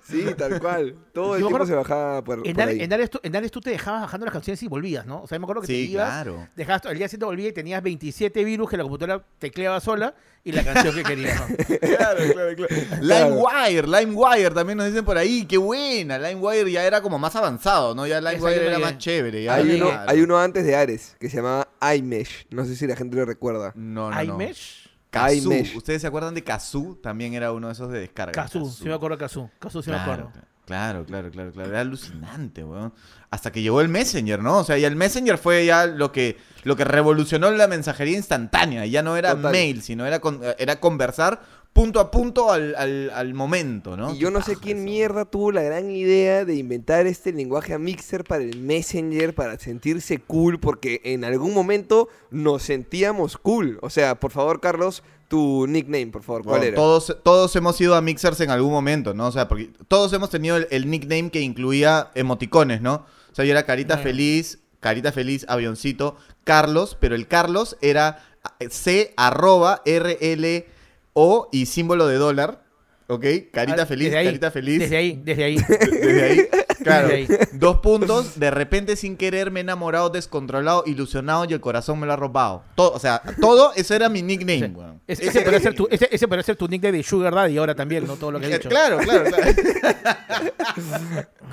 [0.09, 0.97] Sí, tal cual.
[1.13, 2.81] Todo el Yo tiempo se bajaba por, En por ahí.
[2.83, 5.23] en, Ares tú, en Ares tú te dejabas bajando las canciones y volvías, ¿no?
[5.23, 6.49] O sea, me acuerdo que te Sí, ibas, claro.
[6.57, 10.53] dejabas, el día siguiente volvías y tenías 27 virus que la computadora tecleaba sola y
[10.53, 11.41] la canción que querías.
[11.41, 11.57] ¿no?
[11.81, 12.75] Claro, claro, claro.
[13.01, 16.17] LimeWire, LimeWire también nos dicen por ahí, qué buena.
[16.17, 18.07] LimeWire ya era como más avanzado, ¿no?
[18.07, 19.43] Ya LimeWire era más chévere.
[19.43, 22.47] ya Hay uno, hay uno antes de Ares que se llamaba iMesh.
[22.51, 23.73] No sé si la gente lo recuerda.
[23.75, 24.23] No, no, no.
[24.23, 25.35] iMesh, Kazoo.
[25.35, 25.75] iMesh.
[25.77, 26.95] ¿Ustedes se acuerdan de Kazoo?
[27.03, 28.31] También era uno de esos de descarga.
[28.31, 29.51] Kazoo, sí me acuerdo de Kazoo.
[29.59, 30.31] Kazoo sí me acuerdo.
[30.67, 31.71] Claro, claro, claro, claro.
[31.71, 32.93] Era alucinante, weón.
[33.31, 34.59] Hasta que llegó el Messenger, ¿no?
[34.59, 38.85] O sea, ya el Messenger fue ya lo que, lo que revolucionó la mensajería instantánea.
[38.87, 39.53] Ya no era Total.
[39.53, 41.41] mail, sino era, con- era conversar
[41.73, 44.15] punto a punto al, al- al momento, ¿no?
[44.15, 44.85] Y yo no sé paja quién eso.
[44.85, 49.59] mierda tuvo la gran idea de inventar este lenguaje a Mixer para el Messenger, para
[49.59, 53.79] sentirse cool, porque en algún momento nos sentíamos cool.
[53.83, 56.77] O sea, por favor, Carlos, tu nickname, por favor, ¿cuál Bueno, era?
[56.77, 59.27] Todos, todos hemos ido a Mixers en algún momento, ¿no?
[59.27, 63.07] O sea, porque todos hemos tenido el, el nickname que incluía emoticones, ¿no?
[63.31, 63.99] O sea, yo era Carita.
[63.99, 68.25] Feliz, Carita Feliz, Avioncito, Carlos, pero el Carlos era
[68.71, 70.67] C arroba R L
[71.13, 72.63] O y símbolo de dólar,
[73.09, 73.25] ¿ok?
[73.53, 74.79] Carita Ah, Feliz, ahí, Carita Feliz.
[74.79, 75.57] Desde ahí, desde ahí.
[75.91, 76.49] Desde ahí,
[76.87, 77.09] claro.
[77.53, 78.39] Dos puntos.
[78.39, 82.17] De repente, sin querer, me he enamorado, descontrolado, ilusionado y el corazón me lo ha
[82.17, 82.63] robado.
[82.75, 84.75] Todo, o sea, todo eso era mi nickname.
[85.07, 87.75] Ese, ese podría ser tu, ese, ese podría ser tu nickname de Sugar Daddy ahora
[87.75, 88.17] también, ¿no?
[88.17, 88.69] Todo lo que he Eh, dicho.
[88.69, 89.45] Claro, claro, claro.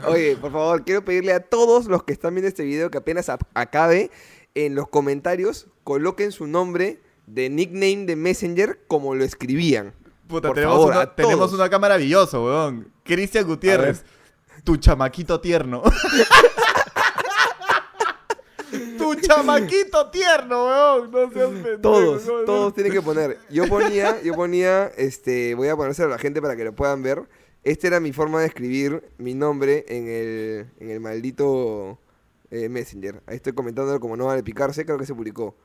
[0.07, 3.29] Oye, por favor, quiero pedirle a todos los que están viendo este video que apenas
[3.29, 4.11] ap- acabe,
[4.55, 9.93] en los comentarios coloquen su nombre de nickname de Messenger como lo escribían.
[10.27, 12.91] Puta, Por tenemos, favor, una, tenemos una acá maravilloso, weón.
[13.03, 14.03] Cristian Gutiérrez.
[14.63, 15.83] Tu chamaquito tierno.
[18.97, 21.11] tu chamaquito tierno, weón.
[21.11, 21.79] No seas pendejo.
[21.81, 22.45] Todos, no, no.
[22.45, 23.39] todos tienen que poner.
[23.49, 27.03] Yo ponía, yo ponía, este, voy a ponérselo a la gente para que lo puedan
[27.03, 27.23] ver.
[27.63, 31.97] Esta era mi forma de escribir mi nombre en el, en el maldito
[32.51, 33.21] eh, Messenger.
[33.25, 35.55] Ahí estoy comentándolo como no vale picarse, creo que se publicó.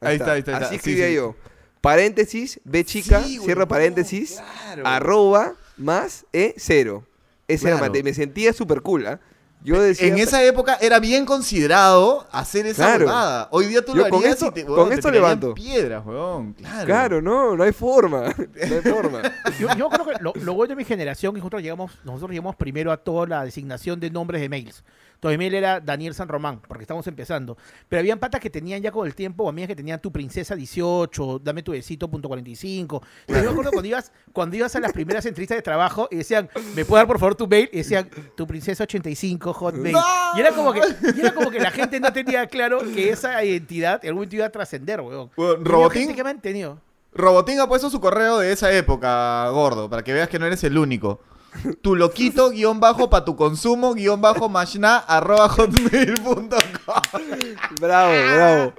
[0.00, 0.66] Ahí está, ahí está, ahí está.
[0.66, 1.14] Así Sí, escribía sí.
[1.14, 1.34] yo.
[1.82, 4.86] Paréntesis, B chica, Sí, cierra paréntesis, claro.
[4.86, 7.04] arroba, más, E, cero.
[7.48, 7.92] Ese era Claro.
[8.02, 9.20] me sentía súper cool, ¿ah?
[9.62, 10.06] Yo decía...
[10.08, 13.06] En esa época era bien considerado hacer esa Claro.
[13.06, 13.48] huevada.
[13.50, 15.40] Hoy día tú Yo lo con harías esto- y te, con weón, te esto tirarían
[15.40, 15.54] levanto.
[15.54, 16.52] piedras, weón.
[16.52, 16.86] Claro.
[16.86, 18.24] Claro, no, no hay forma.
[18.68, 19.22] No hay forma.
[19.58, 22.30] Yo, yo creo que lo, lo bueno de mi generación es que nosotros llegamos, nosotros
[22.30, 24.84] llegamos primero a toda la designación de nombres de mails.
[25.20, 27.56] Tu email era Daniel San Román, porque estamos empezando.
[27.88, 30.54] Pero habían patas que tenían ya con el tiempo, o amigas que tenían tu princesa
[30.54, 33.02] 18, dame tu besito, punto 45.
[33.28, 36.16] Y yo me acuerdo cuando ibas, cuando ibas a las primeras entrevistas de trabajo y
[36.16, 37.68] decían, ¿me puedes dar por favor tu mail?
[37.72, 39.92] Y decían, tu princesa 85, hotmail.
[39.92, 40.02] ¡No!
[40.36, 40.80] Y era como que,
[41.16, 44.36] y era como que la gente no tenía claro que esa identidad en algún momento
[44.36, 45.30] iba a trascender, weón.
[45.36, 46.80] Había Robotín, que me han tenido.
[47.14, 50.62] Robotín ha puesto su correo de esa época, gordo, para que veas que no eres
[50.64, 51.20] el único.
[51.82, 56.48] Tu loquito, guion bajo, pa' tu consumo, guion bajo, mashna, arroba hotmail.com.
[57.80, 58.72] Bravo, bravo.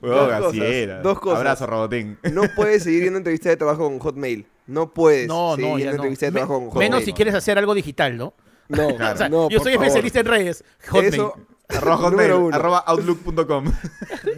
[0.00, 1.02] Dos así cosas, era.
[1.02, 1.38] dos cosas.
[1.38, 2.18] Abrazo, Robotín.
[2.32, 4.46] No puedes seguir viendo entrevistas de trabajo con Hotmail.
[4.66, 5.96] No puedes No, seguir no, viendo ya no.
[5.96, 6.90] entrevistas de Me- trabajo con Hotmail.
[6.90, 8.34] menos si quieres hacer algo digital, ¿no?
[8.68, 9.14] No, Claro.
[9.14, 9.86] O sea, no, yo por soy favor.
[9.86, 10.64] especialista en redes.
[10.88, 11.14] Hotmail.
[11.14, 11.34] Eso,
[11.68, 13.64] Arroba hotmail, arroba outlook.com.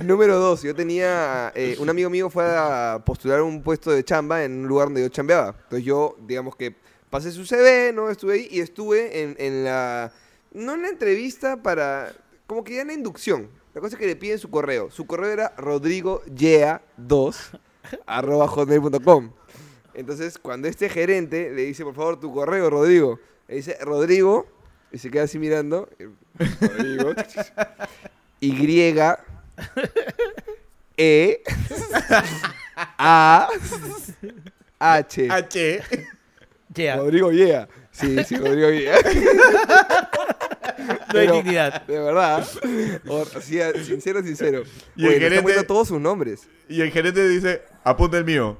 [0.05, 0.63] número dos.
[0.63, 1.51] Yo tenía...
[1.55, 5.01] eh, un amigo mío fue a postular un puesto de chamba en un lugar donde
[5.01, 5.55] yo chambeaba.
[5.63, 6.77] Entonces yo, digamos que
[7.13, 8.09] pasé su CV, ¿no?
[8.09, 10.11] Estuve ahí y estuve en, en la...
[10.53, 12.15] No en la entrevista para...
[12.47, 13.51] Como que ya en la inducción.
[13.75, 14.91] La cosa es que le piden su correo.
[14.91, 17.37] Su correo era rodrigoyea2
[18.07, 19.31] arroba hotmail.com.
[19.93, 24.47] Entonces, cuando este gerente le dice, por favor, tu correo, Rodrigo, le dice, Rodrigo,
[24.91, 25.91] y se queda así mirando.
[26.61, 27.13] Rodrigo.
[28.41, 28.51] Y,
[30.97, 31.43] E,
[32.99, 33.49] A,
[34.81, 35.29] H.
[35.31, 35.83] H.
[36.75, 36.97] Yeah.
[36.97, 37.69] Rodrigo Yeah.
[37.91, 38.99] Sí, sí, Rodrigo Yeah.
[41.13, 41.83] No hay dignidad.
[41.87, 42.47] De verdad.
[43.07, 44.63] O- sincero, sincero.
[44.97, 46.49] Y el Oye, gerente- todos sus nombres.
[46.69, 48.59] Y el gerente dice, apunta el mío.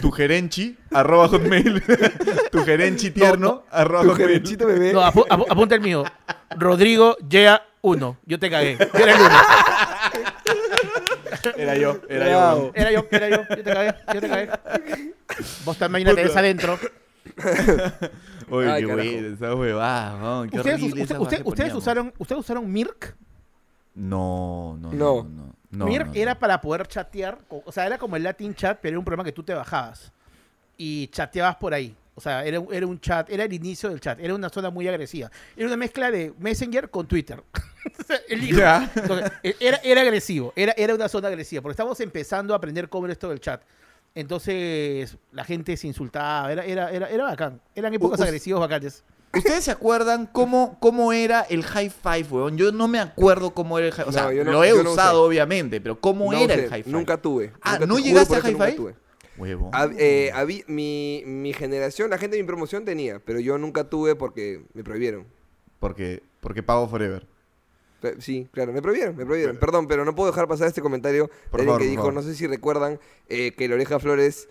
[0.00, 1.82] Tu gerenchi, arroba hotmail.
[2.52, 4.28] tu gerenchi tierno, arroba Tu hotmail.
[4.28, 4.92] gerenchito bebé.
[4.92, 6.04] No, apu- apu- apunta el mío.
[6.56, 8.18] Rodrigo Yea 1.
[8.26, 8.76] Yo te cagué.
[8.78, 9.38] Yo era el uno.
[11.56, 12.72] Era yo, era yo.
[12.74, 13.42] Era yo, era yo.
[13.48, 13.94] Yo te cagué.
[14.14, 14.50] Yo te cagué.
[15.64, 16.78] Vos también la tenés adentro.
[18.50, 22.70] Oye, Ay, qué esa huevada, qué ¿Ustedes, horrible usted- esa usted- ustedes usaron, ¿Ustedes usaron
[22.72, 23.14] Mirk?
[23.94, 24.96] No, no, no.
[24.96, 25.22] No.
[25.24, 27.38] no, no, Mirk no, era para poder chatear.
[27.48, 30.12] O sea, era como el Latin Chat, pero era un programa que tú te bajabas.
[30.76, 31.94] Y chateabas por ahí.
[32.14, 34.18] O sea, era, un- era un chat, era el inicio del chat.
[34.20, 35.30] Era una zona muy agresiva.
[35.56, 37.42] Era una mezcla de Messenger con Twitter.
[38.28, 38.58] El hijo.
[38.58, 38.90] Ya.
[38.94, 42.88] Entonces, e- era, era agresivo, era, era una zona agresiva, porque estamos empezando a aprender
[42.88, 43.62] cómo era esto del chat.
[44.18, 47.60] Entonces, la gente se insultaba, era, era, era, era bacán.
[47.74, 49.04] Eran épocas us- agresivas bacanes.
[49.32, 52.56] ¿Ustedes se acuerdan cómo, cómo era el high five, weón?
[52.56, 54.72] Yo no me acuerdo cómo era el high O sea, No, yo no- lo he
[54.72, 56.92] usado, obviamente, pero ¿cómo No era sé, el high five?
[56.96, 57.52] Nunca tuve.
[57.60, 58.76] Ah, Nunca ¿no llegaste por a eso nunca Hi-Fi?
[58.76, 58.94] tuve.
[59.36, 59.70] Huevón.
[59.70, 64.16] Hab- eh, mi, mi generación, la gente de mi promoción tenía, pero yo nunca tuve
[64.16, 65.26] porque me prohibieron.
[65.78, 67.24] Porque, porque pago forever.
[68.20, 69.56] Sí, claro, me prohibieron, me prohibieron.
[69.56, 72.14] Perdón, pero no puedo dejar pasar este comentario Por de alguien favor, que dijo, favor.
[72.14, 74.48] no sé si recuerdan, eh, que la Oreja Flores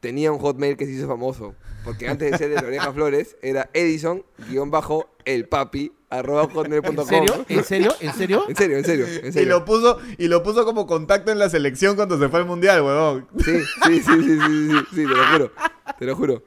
[0.00, 1.54] tenía un hotmail que se hizo famoso.
[1.84, 6.96] Porque antes de ser de la Oreja Flores, era Edison-el papi, arroba hotmail.com.
[6.98, 7.44] ¿En serio?
[7.48, 7.94] ¿En serio?
[8.00, 8.44] ¿En serio?
[8.48, 9.48] En serio, en serio, en Y serio.
[9.48, 12.82] lo puso, y lo puso como contacto en la selección cuando se fue al mundial,
[12.82, 13.26] huevón.
[13.44, 14.38] Sí, sí, sí, sí, sí,
[14.70, 15.52] sí, sí, te lo juro,
[15.98, 16.42] te lo juro.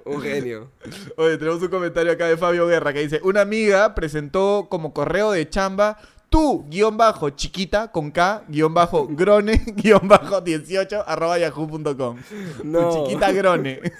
[0.06, 0.72] Un genio.
[1.18, 5.32] Oye, tenemos un comentario acá de Fabio Guerra que dice: Una amiga presentó como correo
[5.32, 5.98] de chamba
[6.30, 12.18] tu guion bajo chiquita con K guion bajo grone guion bajo 18 arroba yahoo.com.
[12.63, 12.90] No.
[12.90, 13.80] Tu chiquita grone.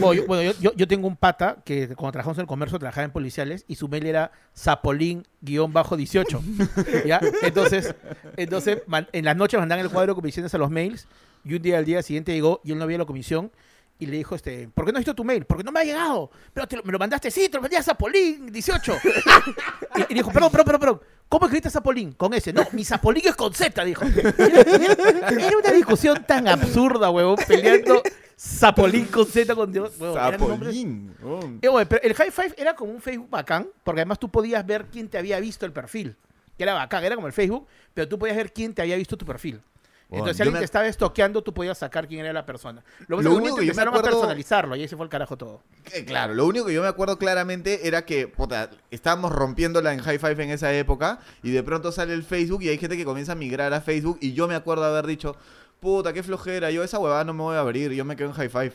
[0.00, 3.04] Bueno, yo, bueno, yo- yo- tengo un pata que cuando trabajamos en el comercio trabajaba
[3.04, 4.30] en policiales y su mail era
[5.44, 7.04] zapolín-18.
[7.06, 7.20] ¿Ya?
[7.42, 7.94] Entonces,
[8.36, 11.06] entonces man- en las noches mandaban el cuadro de comisiones a los mails
[11.44, 13.50] y un día al día siguiente llegó y él no había la comisión
[13.98, 15.44] y le dijo, este, ¿por qué no has visto tu mail?
[15.46, 16.30] Porque no me ha llegado.
[16.52, 19.00] Pero te lo- me lo mandaste, sí, te lo mandé a Zapolín-18.
[19.96, 21.00] y, y dijo, perdón, perdón, perdón, perdón.
[21.28, 22.12] ¿Cómo escribiste Zapolín?
[22.12, 22.52] Con ese.
[22.52, 24.04] No, mi Zapolín es con Z, dijo.
[24.38, 28.00] Era, una discusión tan absurda, huevón, peleando
[28.38, 29.92] Zapolín con Z con Dios.
[29.98, 31.14] Zapolín.
[31.62, 34.86] eh, pero el High Five era como un Facebook bacán, porque además tú podías ver
[34.92, 36.14] quién te había visto el perfil.
[36.56, 39.16] Que era bacán, era como el Facebook, pero tú podías ver quién te había visto
[39.16, 39.60] tu perfil.
[40.10, 42.84] Entonces, si alguien me- te estaba estoqueando, tú podías sacar quién era la persona.
[43.08, 45.04] Lo, Lo único que que yo me empezaron a acuerdo- personalizarlo y ahí se fue
[45.04, 45.62] el carajo todo.
[45.92, 49.98] Eh, Claro, lo único que yo me acuerdo claramente era que, puta, estábamos rompiéndola en
[50.00, 53.04] High Five en esa época y de pronto sale el Facebook y hay gente que
[53.04, 55.34] comienza a migrar a Facebook y yo me acuerdo haber dicho,
[55.80, 58.34] puta, qué flojera, yo esa huevada no me voy a abrir, yo me quedo en
[58.34, 58.72] High Five.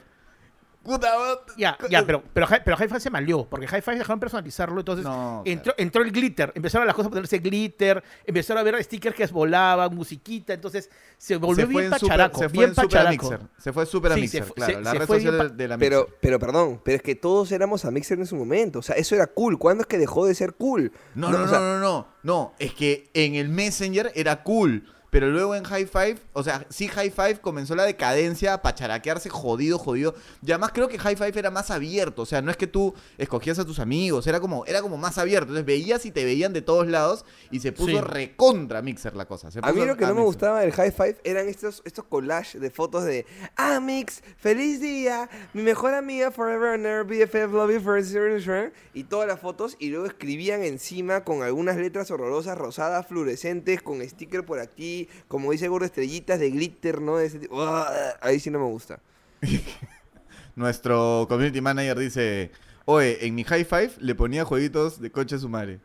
[1.58, 5.06] Ya, ya, pero, pero, pero High Five se malió, porque High Five dejaron personalizarlo, entonces
[5.06, 9.16] No, entró, entró el glitter, empezaron las cosas a ponerse glitter, empezaron a ver stickers
[9.16, 12.72] que volaban, musiquita, entonces se volvió se fue bien en super, pacharaco, se fue bien
[12.72, 13.10] a pacharaco.
[13.30, 13.40] Mixer.
[13.60, 15.38] Se fue super a Sí, se Mixer, fu- claro, se- la se red fue social
[15.38, 15.90] de, de la Mixer.
[15.92, 18.80] Pero, pero perdón, pero es que todos éramos a Mixer en su momento.
[18.80, 19.60] O sea, eso era cool.
[19.60, 20.92] ¿Cuándo es que dejó de ser cool?
[21.16, 24.88] No, no, no, o sea, no, no, no, es que en el Messenger era cool,
[25.12, 29.30] pero luego en High Five, o sea, sí High Five comenzó la decadencia a pacharaquearse
[29.30, 30.16] jodido, jodido.
[30.42, 32.96] Y además creo que High Five era más abierto, o sea, no es que tú
[33.20, 35.50] escogías a tus amigos, era como, era como más abierto.
[35.50, 38.02] Entonces veías y te veían de todos lados y se puso Sí.
[38.02, 39.52] recontra Mixer la cosa.
[39.52, 42.62] se A mí lo que no me gustaba del High Five eran estos, estos collages
[42.62, 43.26] de fotos de
[43.58, 49.04] Ah, Mix, feliz día, mi mejor amiga forever and ever, BFF, love you forever, y
[49.04, 54.46] todas las fotos, y luego escribían encima con algunas letras horrorosas, rosadas, fluorescentes, con sticker
[54.46, 57.18] por aquí, como dice Gordo, estrellitas de glitter, ¿no?
[57.18, 57.56] De ese tipo.
[57.58, 57.88] Uah,
[58.22, 59.00] Ahí sí no me gusta.
[60.56, 62.52] Nuestro community manager dice,
[62.86, 65.80] oye, en mi High Five le ponía jueguitos de coche a su madre.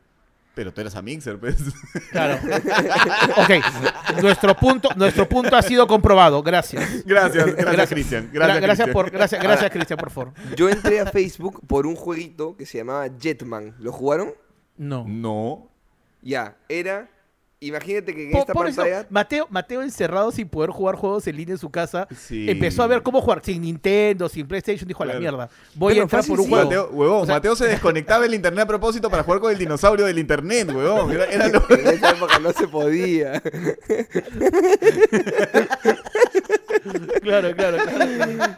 [0.55, 1.57] Pero tú eras a Mixer, pues.
[2.11, 2.39] Claro.
[3.37, 7.05] ok, nuestro punto, nuestro punto ha sido comprobado, gracias.
[7.05, 7.89] gracias, gracias.
[7.91, 8.31] Cristian.
[8.33, 8.93] Gra- Gracias, Gracias, Cristian.
[8.93, 10.33] por, gracias, gracias Cristian, por favor.
[10.57, 13.75] Yo entré a Facebook por un jueguito que se llamaba Jetman.
[13.79, 14.33] ¿Lo jugaron?
[14.79, 15.05] No.
[15.07, 15.69] No.
[16.23, 17.09] Ya, era
[17.59, 19.07] imagínate que en esta por eso, pantalla...
[19.11, 22.51] Mateo, Mateo encerrado sin poder jugar juegos en línea en su casa, Sí.
[22.51, 25.21] empezó a ver cómo jugar sin Nintendo, sin PlayStation, dijo a la Claro.
[25.21, 25.49] mierda.
[25.75, 26.51] Voy Pero a entrar fácil por un sí.
[26.51, 26.65] juego.
[26.67, 29.59] Mateo, huevón, O sea- Mateo se desconectaba el internet a propósito para jugar con el
[29.59, 31.11] dinosaurio del internet, huevón.
[31.11, 33.43] Era, era lo- En esa época no se podía.
[37.23, 38.57] Claro, claro, claro.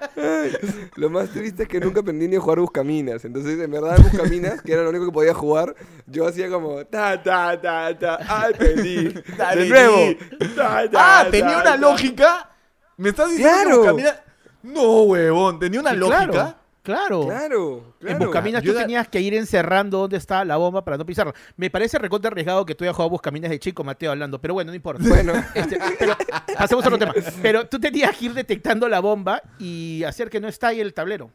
[0.96, 3.24] Lo más triste es que nunca aprendí ni a jugar Buscaminas.
[3.24, 5.74] Entonces, en verdad, Buscaminas, que era lo único que podía jugar,
[6.06, 9.08] yo hacía como ta, ta, ta, ta, ay, perdí.
[9.56, 9.96] De nuevo.
[9.96, 10.14] di.
[10.56, 12.50] Ta, ta, Ah, tenía una lógica.
[12.96, 13.82] ¿Me estás diciendo Claro.
[13.82, 14.20] que Buscaminas-
[14.62, 16.26] No, huevón, tenía una lógica.
[16.30, 16.54] Claro,
[16.94, 17.26] claro.
[17.26, 18.24] Claro, En claro.
[18.26, 21.34] Buscaminas Yo tú tenías que ir encerrando dónde está la bomba para no pisarla.
[21.56, 24.70] Me parece recontra arriesgado que tú hayas jugado Buscaminas de chico, Mateo, hablando, pero bueno,
[24.72, 25.02] no importa.
[25.06, 26.16] Bueno, Este, pero
[26.56, 27.14] pasemos a otro tema.
[27.42, 31.30] Pero tú tenías que ir detectando la bomba y hacer que no estalle el tablero.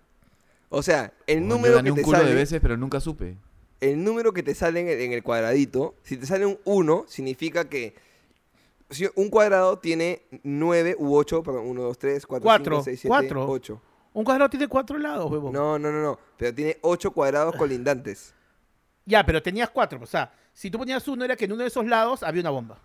[0.70, 2.76] o sea, el Huevón, yo número gané que un te culo de sale, veces, pero
[2.78, 3.38] nunca supe.
[3.82, 7.06] el número que te sale en el, en el cuadradito, si te sale un 1,
[7.08, 7.96] significa que
[8.89, 13.00] si un cuadrado tiene 9 u 8, perdón, 1, 2, 3, 4, Cuatro, 5, 6,
[13.02, 13.48] 7, cuatro.
[13.50, 13.82] 8.
[14.13, 15.52] Un cuadrado tiene cuatro lados, huevón.
[15.54, 18.34] No, no, no, no, pero tiene 8 cuadrados colindantes.
[19.06, 19.99] Ya, pero tenías cuatro.
[20.02, 22.52] O sea, si tú ponías uno, era que en uno de esos lados había una
[22.52, 22.78] bomba.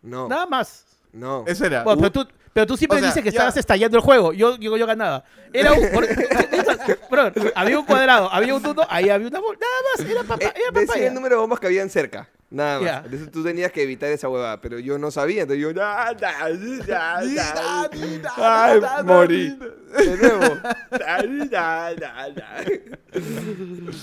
[0.00, 0.86] No, Nada más.
[1.12, 1.44] no.
[1.46, 1.82] Eso era.
[1.84, 3.36] Bueno, pero, tú, pero tú siempre o sea, dices que ya.
[3.36, 4.32] estabas estallando el juego.
[4.32, 5.24] Yo, yo, yo ganaba.
[5.52, 5.90] Era un.
[5.92, 6.06] por-
[7.10, 9.58] Bro, había un cuadrado, había un uno, ahí había una bomba.
[9.60, 11.08] Nada más, era, papa, Eh, era decía papaya.
[11.08, 12.30] el número de bombas que habían cerca.
[12.50, 13.04] Nada más.
[13.04, 14.60] Entonces tú tenías que evitar esa huevada.
[14.60, 15.42] Pero yo no sabía.
[15.42, 15.72] Entonces yo.
[15.74, 16.48] "Da, da,
[16.86, 18.32] da, da".
[18.36, 19.58] Ay, morí.
[19.98, 20.54] De nuevo.
[20.90, 22.64] Da, da, da, da.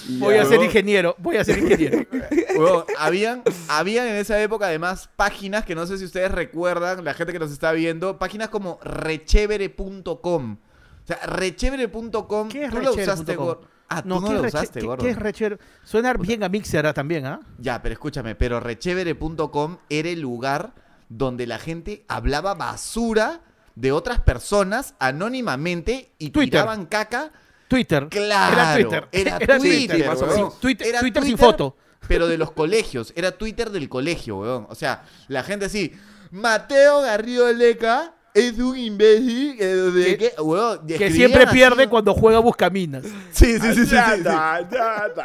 [0.08, 2.06] Y Voy a ser ingeniero, voy a ser ingeniero.
[2.56, 7.14] Huevón, habían, habían en esa época además páginas que no sé si ustedes recuerdan, la
[7.14, 10.58] gente que nos está viendo, páginas como rechevere.com.
[10.58, 12.50] O sea, rechevere.com.
[12.50, 13.56] ¿Qué es rechevere.com?
[13.90, 15.04] Ah, tú no, ¿qué es lo reche- usaste, qué- gordo.
[15.04, 15.60] ¿Qué es Recher?
[15.84, 17.40] Suena bien a Mixer también, ¿ah?
[17.60, 20.74] Ya, pero escúchame, pero rechevere.com era el lugar
[21.10, 23.42] donde la gente hablaba basura
[23.76, 26.62] de otras personas anónimamente y Twitter.
[26.62, 27.32] tiraban caca.
[27.68, 28.08] Twitter.
[28.10, 29.08] Claro, Era Twitter.
[29.12, 30.58] Era Era Twitter, más o.
[30.60, 31.76] Twitter, Era Twitter sin foto.
[32.08, 34.68] Pero de los colegios, era Twitter del colegio, weón.
[34.70, 35.92] O sea, la gente así,
[36.32, 43.04] Mateo Garrido Leca es un imbécil que, de siempre así, pierde cuando juega Buscaminas.
[43.32, 43.96] Sí, sí, sí, sí,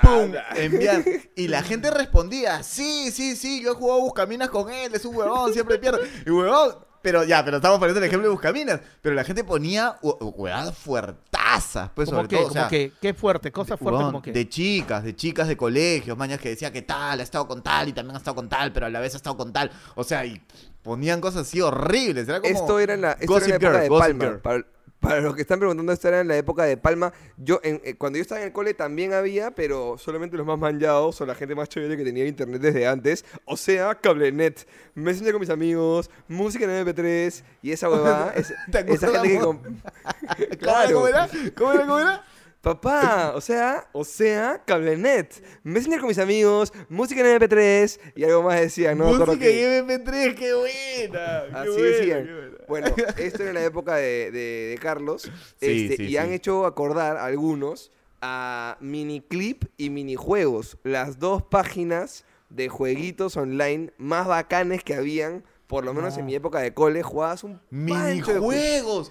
[0.03, 0.45] Pum, da.
[0.57, 1.05] enviar.
[1.37, 5.17] Y la gente respondía, sí, sí, sí, yo he jugado Buscaminas con él, es un
[5.17, 6.01] huevón, siempre pierde.
[6.25, 8.81] Y huevón, pero ya, pero estamos poniendo el ejemplo de Buscaminas.
[9.03, 12.47] Pero la gente ponía hue- huevadas fuertazas, pues sobre que, todo.
[12.47, 14.33] o sea, qué fuerte, cosas fuertes como que.
[14.33, 17.89] De chicas, de chicas de colegios, mañas que decía que tal, ha estado con tal
[17.89, 19.71] y también ha estado con tal, pero a la vez ha estado con tal.
[19.95, 20.41] O sea, y
[20.83, 22.29] ponían cosas así horribles.
[22.29, 22.53] Era como.
[22.55, 24.39] Esto era en la, esto era la época Girl, de Gossip Palma.
[24.43, 24.67] Para,
[25.01, 27.11] para los que están preguntando, esto era en la época de Palma.
[27.39, 30.59] Yo, en- eh, cuando yo estaba en el cole también había, pero solamente los más
[30.59, 33.25] manchados o la gente más chévere que tenía internet desde antes.
[33.47, 34.67] O sea, cablenet.
[34.95, 38.33] Messenger con mis amigos, música en MP3 y esa huevada.
[38.37, 39.39] es- ¿Te esa gente que...
[39.39, 39.61] com-
[40.63, 41.29] ¿Cómo, ¿Cómo era?
[41.57, 41.87] ¿Cómo era?
[41.87, 42.25] ¿Cómo era?
[42.63, 45.43] Papá, o sea, o sea, cablenet.
[45.63, 49.07] Messenger con mis amigos, música en MP3 y algo más decía, ¿no?
[49.15, 51.43] Música y MP3, qué buena.
[51.49, 52.25] Qué Así buena, decían.
[52.27, 52.57] qué buena.
[52.69, 55.23] Bueno, esto era en la época de, de- de Carlos.
[55.59, 56.17] Sí, este, sí, y sí.
[56.19, 60.77] han hecho acordar a algunos a miniclip y minijuegos.
[60.85, 66.35] Las dos páginas de jueguitos online más bacanes que habían, por lo menos en mi
[66.35, 67.59] época de cole, jugabas un.
[67.71, 69.11] Minijuegos.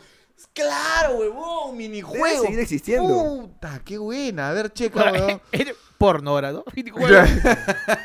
[0.54, 2.28] Claro, huevón, minijuegos.
[2.30, 3.08] Debe seguir existiendo.
[3.42, 4.50] Puta, qué buena.
[4.50, 5.42] A ver, checa, huevón.
[5.52, 6.64] Era Porno ahora, ¿no?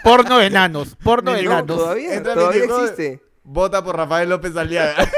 [0.02, 1.78] porno de enanos, porno de Minijuego enanos.
[1.78, 3.22] Todavía, Entra todavía minijuego- existe.
[3.44, 4.94] Vota por Rafael López Aliaga.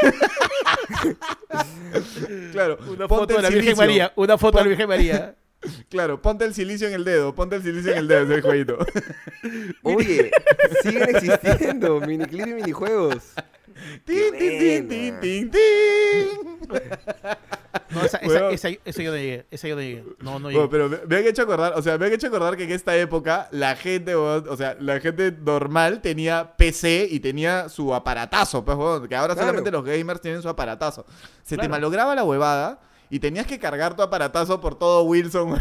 [2.52, 2.78] claro.
[2.88, 3.76] Una foto de la Virgen.
[3.76, 5.34] María, una foto de la Virgen María.
[5.88, 8.78] Claro, ponte el silicio en el dedo, ponte el silicio en el dedo, ese jueguito.
[9.82, 10.30] Oye,
[10.82, 13.32] siguen existiendo miniclip y minijuegos.
[14.04, 16.70] Tin, tin, tin, tin, tin, tin.
[17.90, 18.52] No, esa, esa, Huevón.
[18.54, 20.04] esa, esa yo no llegué, esa yo no llegué.
[20.20, 20.68] No, no Bueno, llegué.
[20.68, 22.96] pero me, me han hecho acordar, o sea, me han hecho acordar que en esta
[22.96, 28.76] época la gente, o sea, la gente normal tenía PC y tenía su aparatazo, pues,
[29.08, 29.48] que ahora Claro.
[29.48, 31.06] solamente los gamers tienen su aparatazo.
[31.44, 35.56] Se te malograba la huevada y tenías que cargar tu aparatazo por todo Wilson,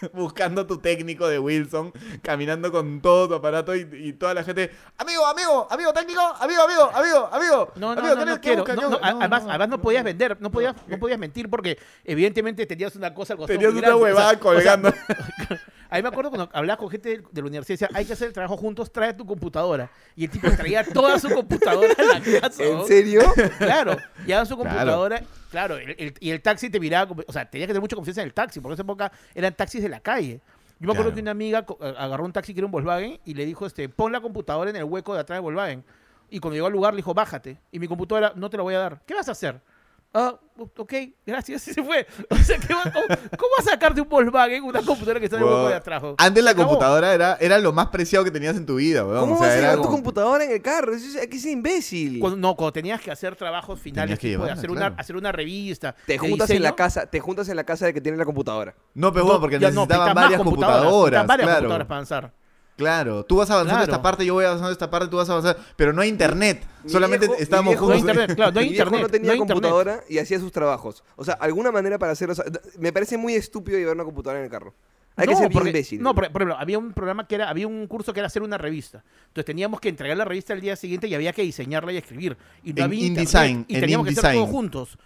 [0.12, 4.70] buscando tu técnico de Wilson, caminando con todo tu aparato y, y toda la gente,
[4.98, 7.72] amigo, amigo, amigo técnico, amigo, amigo, amigo, amigo.
[7.76, 8.58] No, no, amigo, no, ¿qué- no qué quiero.
[8.62, 8.74] busca?
[8.74, 10.06] No, ¿Qué no, además, además no podías no.
[10.06, 13.94] vender, no podías, no podías mentir porque evidentemente tenías una cosa al Tenías una grande.
[13.94, 14.94] O sea, huevada o sea, colgando.
[15.90, 18.32] Ahí me acuerdo cuando hablaba con gente de, la universidad, decía, hay que hacer el
[18.32, 19.90] trabajo juntos, trae tu computadora.
[20.16, 22.62] Y el tipo traía toda su computadora a la casa.
[22.62, 22.84] ¿En ¿no?
[22.86, 23.22] serio?
[23.58, 27.66] Claro, llevaban su computadora, claro, el- el- y el taxi te miraba, o sea, tenías
[27.66, 30.00] que tener mucha confianza en el taxi, porque en esa época eran taxis de la
[30.00, 30.40] calle.
[30.78, 31.14] Yo me acuerdo Claro.
[31.16, 33.88] que una amiga a- agarró un taxi que era un Volkswagen y le dijo, este,
[33.88, 35.84] pon la computadora en el hueco de atrás del Volkswagen.
[36.30, 37.58] Y cuando llegó al lugar le dijo, bájate.
[37.72, 39.00] Y mi computadora, no te la voy a dar.
[39.04, 39.60] ¿Qué vas a hacer?
[40.12, 40.34] Ah,
[40.76, 40.92] ok,
[41.24, 41.68] gracias.
[41.68, 42.04] Y se fue.
[42.28, 45.26] O sea, ¿qué va- cómo, cómo vas a sacar de un Volkswagen una computadora que
[45.26, 46.02] está en el hueco de atrás?
[46.18, 49.20] Antes la computadora era, era lo más preciado que tenías en tu vida, weón.
[49.20, 50.94] ¿Cómo o sea, vas a era tu como- computadora en el carro?
[50.94, 52.18] Eso es- que ser imbécil.
[52.18, 54.86] Cuando, no, cuando tenías que hacer trabajos finales, que de llevarla, hacer, claro.
[54.94, 55.94] una, hacer una revista.
[56.06, 58.24] Te de juntas en la casa, te juntas en la casa del que tiene la
[58.24, 58.74] computadora.
[58.94, 61.26] No, pero bueno, porque no, necesitaban varias computadoras.
[61.26, 61.58] varias claro.
[61.68, 62.39] computadoras para avanzar.
[62.80, 63.92] Claro, tú vas avanzando Claro.
[63.92, 66.66] esta parte, yo voy avanzando esta parte, tú vas avanzando, pero no hay internet.
[66.84, 68.14] Mi Solamente viejo- mi estábamos viejo- No hay juntos.
[68.16, 69.02] internet, claro, no hay Mi viejo internet.
[69.02, 69.62] no tenía no hay internet.
[69.62, 71.04] computadora y hacía sus trabajos.
[71.16, 72.32] O sea, alguna manera para hacerlo.
[72.32, 72.44] o sea,
[72.78, 74.74] me parece muy estúpido llevar una computadora en el carro.
[75.16, 76.00] Hay que ser bien porque- imbécil.
[76.02, 78.42] No, por, por ejemplo, había un programa que era, había un curso que era hacer
[78.42, 79.04] una revista.
[79.26, 82.36] Entonces teníamos que entregar la revista el día siguiente y había que diseñarla y escribir.
[82.64, 84.96] Y no En había internet, InDesign, y teníamos que hacer todo juntos.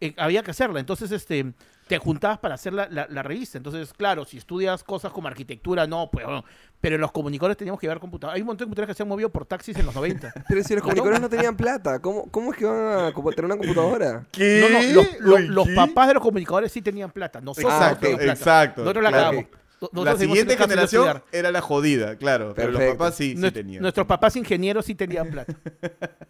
[0.00, 0.80] Eh, había que hacerla.
[0.80, 1.52] Entonces, este,
[1.92, 3.58] te juntabas para hacer la, la- la revista.
[3.58, 6.44] Entonces, claro, si estudias cosas como arquitectura, no, pues, bueno.
[6.80, 8.36] pero los comunicadores teníamos que llevar computadoras.
[8.36, 10.32] Hay un montón de computadoras que se han movido por taxis en los 90.
[10.48, 13.56] Pero si los comunicadores no tenían plata, ¿cómo, cómo es que van a tener una
[13.56, 14.24] computadora?
[14.32, 14.60] ¿Qué?
[14.60, 15.74] No, no, los, los- Uy, los ¿qué?
[15.74, 17.40] papás de los comunicadores sí tenían plata.
[17.40, 18.38] Nosotros Ah, no teníamos plata.
[18.38, 19.48] Exacto, Nosotros la claro.
[19.82, 22.52] Nosotros La siguiente generación era la jodida, claro.
[22.54, 23.82] Pero los papás sí, sí tenían.
[23.82, 25.52] Nuestros papás ingenieros sí tenían plata.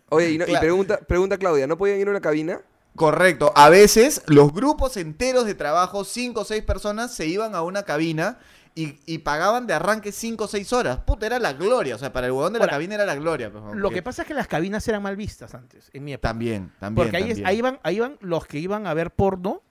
[0.08, 2.60] Oye, y, no- y pregunta, pregunta Claudia, ¿no podían ir a una cabina?
[2.97, 3.53] Correcto.
[3.57, 7.84] A veces los grupos enteros de trabajo, cinco o seis personas, se iban a una
[7.84, 8.38] cabina
[8.74, 10.99] y, y pagaban de arranque cinco o seis horas.
[11.07, 11.95] Puta, era la gloria.
[11.95, 13.51] O sea, para el huevón de la cabina era la gloria.
[13.51, 16.12] pues, Lo porque- que pasa es que las cabinas eran mal vistas antes, en mi
[16.12, 16.28] época.
[16.28, 17.05] También, también.
[17.07, 17.47] Porque ahí, es- también.
[17.47, 19.62] ahí, iban, ahí iban los que iban a ver porno,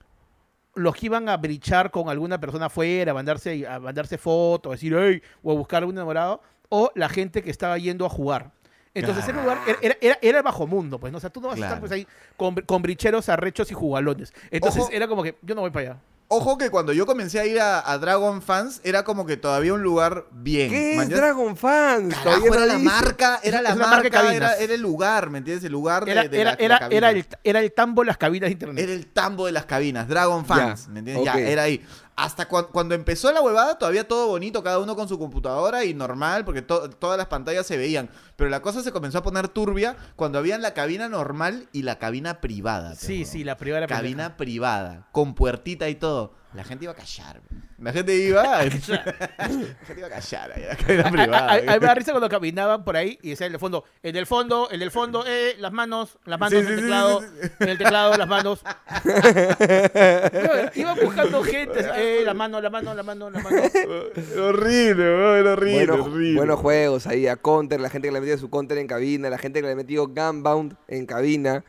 [0.74, 4.74] los que iban a brichar con alguna persona afuera, a mandarse, a mandarse fotos, a
[4.74, 8.50] decir, hey, o a buscar un enamorado, o la gente que estaba yendo a jugar.
[8.94, 11.16] Entonces era un lugar, era, era, era- era el bajo mundo, pues, ¿no?
[11.18, 14.32] O sea, tú no vas a estar pues ahí con, con bricheros, arrechos y jugalones.
[14.50, 14.92] Entonces Ojo.
[14.92, 16.00] era como que yo no voy para allá.
[16.34, 19.74] Ojo que cuando yo comencé a ir a, a Dragon Fans, era como que todavía
[19.74, 20.70] un lugar bien.
[20.70, 21.08] ¿Qué es.
[21.10, 22.14] Dragon Fans?
[22.14, 22.84] Carajo, Todavía era la dice.
[22.86, 25.62] marca, era Es la marca era, el lugar, ¿me entiendes?
[25.64, 28.00] El lugar de, Era, de era, la- de era, la era, el, era el tambo
[28.00, 28.82] de las cabinas de internet.
[28.82, 31.24] Era el tambo de las cabinas, Dragon Fans, Ya, ¿me entiendes?
[31.26, 31.84] Ya, era ahí.
[32.14, 35.94] Hasta cua- cuando empezó la huevada, todavía todo bonito, cada uno con su computadora y
[35.94, 38.10] normal, porque to- todas las pantallas se veían.
[38.36, 41.98] Pero la cosa se comenzó a poner turbia cuando habían la cabina normal y la
[41.98, 42.94] cabina privada.
[42.96, 46.34] sí, pero, sí, la privada Cabina privada, con puertita y todo.
[46.54, 47.40] La gente iba a callar.
[47.78, 48.42] La gente iba.
[48.64, 48.92] la gente
[49.96, 51.48] iba a callar ahí, la cabina A- a- privada.
[51.50, 53.84] a- a mí me da risa cuando caminaban por ahí y decía en el fondo,
[54.02, 56.76] en el fondo, en el fondo, eh, las manos, las manos Sí, en sí, el
[56.78, 57.48] sí, teclado, sí, sí.
[57.60, 58.62] en el teclado, las manos.
[60.32, 63.62] No, Iban buscando gente, eh, la mano, la mano, la mano, la mano.
[64.40, 65.04] Horrible,
[65.40, 66.36] era horrible, Bueno, horrible.
[66.36, 69.30] buenos juegos ahí, a Counter, la gente que le ha metido su Counter en cabina,
[69.30, 71.64] la gente que le ha metido Gunbound en cabina.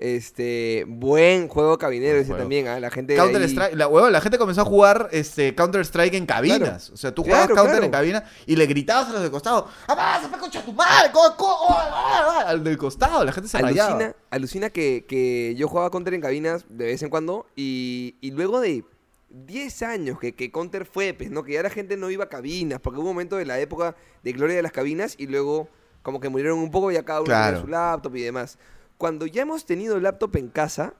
[0.00, 2.42] Este, buen juego cabinero ese juego.
[2.42, 2.78] también, ¿ah?
[2.78, 6.24] La gente de Counter ahí- Strike, la, gente comenzó a jugar este, Counter Strike en
[6.24, 6.58] cabinas.
[6.84, 6.94] Claro.
[6.94, 7.84] O sea, tú Claro, jugabas Counter claro.
[7.84, 11.10] en cabina y le gritabas a los del costado: ¡Avanza, concha tu madre!
[11.12, 13.90] co- co- oh, ah, ah", Al del costado, la gente se rayaba.
[13.94, 18.30] Alucina, alucina que, que yo jugaba Counter en cabinas de vez en cuando y, y
[18.30, 18.84] luego de
[19.30, 21.42] 10 años que, que Counter fue, pues, ¿no?
[21.42, 23.96] Que ya la gente no iba a cabinas, porque hubo un momento de la época
[24.22, 25.68] de gloria de las cabinas y luego
[26.02, 27.46] como que murieron un poco y ya cada uno Claro.
[27.58, 28.58] tenía su laptop y demás.
[28.98, 30.94] Cuando ya hemos tenido laptop en casa,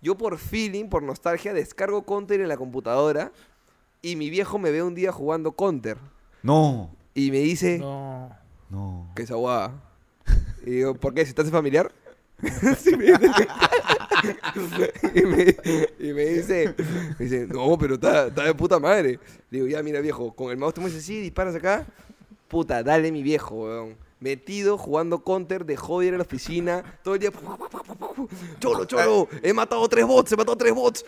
[0.00, 3.32] yo por feeling, por nostalgia, descargo Counter en la computadora
[4.00, 5.98] y mi viejo me ve un día jugando Counter
[6.42, 7.78] No, y me dice...
[7.78, 8.30] No.
[8.70, 9.10] no.
[9.14, 9.72] ¿Qué esa guada?
[10.66, 11.24] Y digo, ¿por qué?
[11.26, 11.92] ¿Se te hace familiar?
[12.78, 13.46] Sí, me dice.
[15.14, 15.56] y, me,
[15.98, 16.74] y me dice,
[17.18, 19.18] me dice, no, pero está, está de puta madre.
[19.50, 21.86] Le digo, ya, mira, viejo, con el mouse tú me dices, sí, disparas acá.
[22.48, 23.96] Puta, dale mi viejo, weón.
[24.24, 27.30] Metido jugando counter de joder en la oficina, todo el día.
[28.58, 31.04] Cholo, cholo, he matado tres bots, he matado tres bots.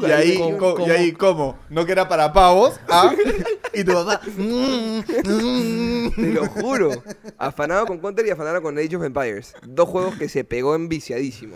[0.00, 0.88] Y ahí, ¿Cómo- co- cómo?
[0.88, 1.56] y ahí, ¿cómo?
[1.70, 2.80] ¿No que era para pavos?
[2.88, 3.14] ¿Ah?
[3.72, 4.20] y tu papá.
[4.36, 6.10] "Mm, mm".
[6.16, 6.90] Te lo juro.
[7.38, 9.54] Afanado con Counter y afanado con Age of Empires.
[9.64, 11.54] Dos juegos que se pegó enviciadísimo.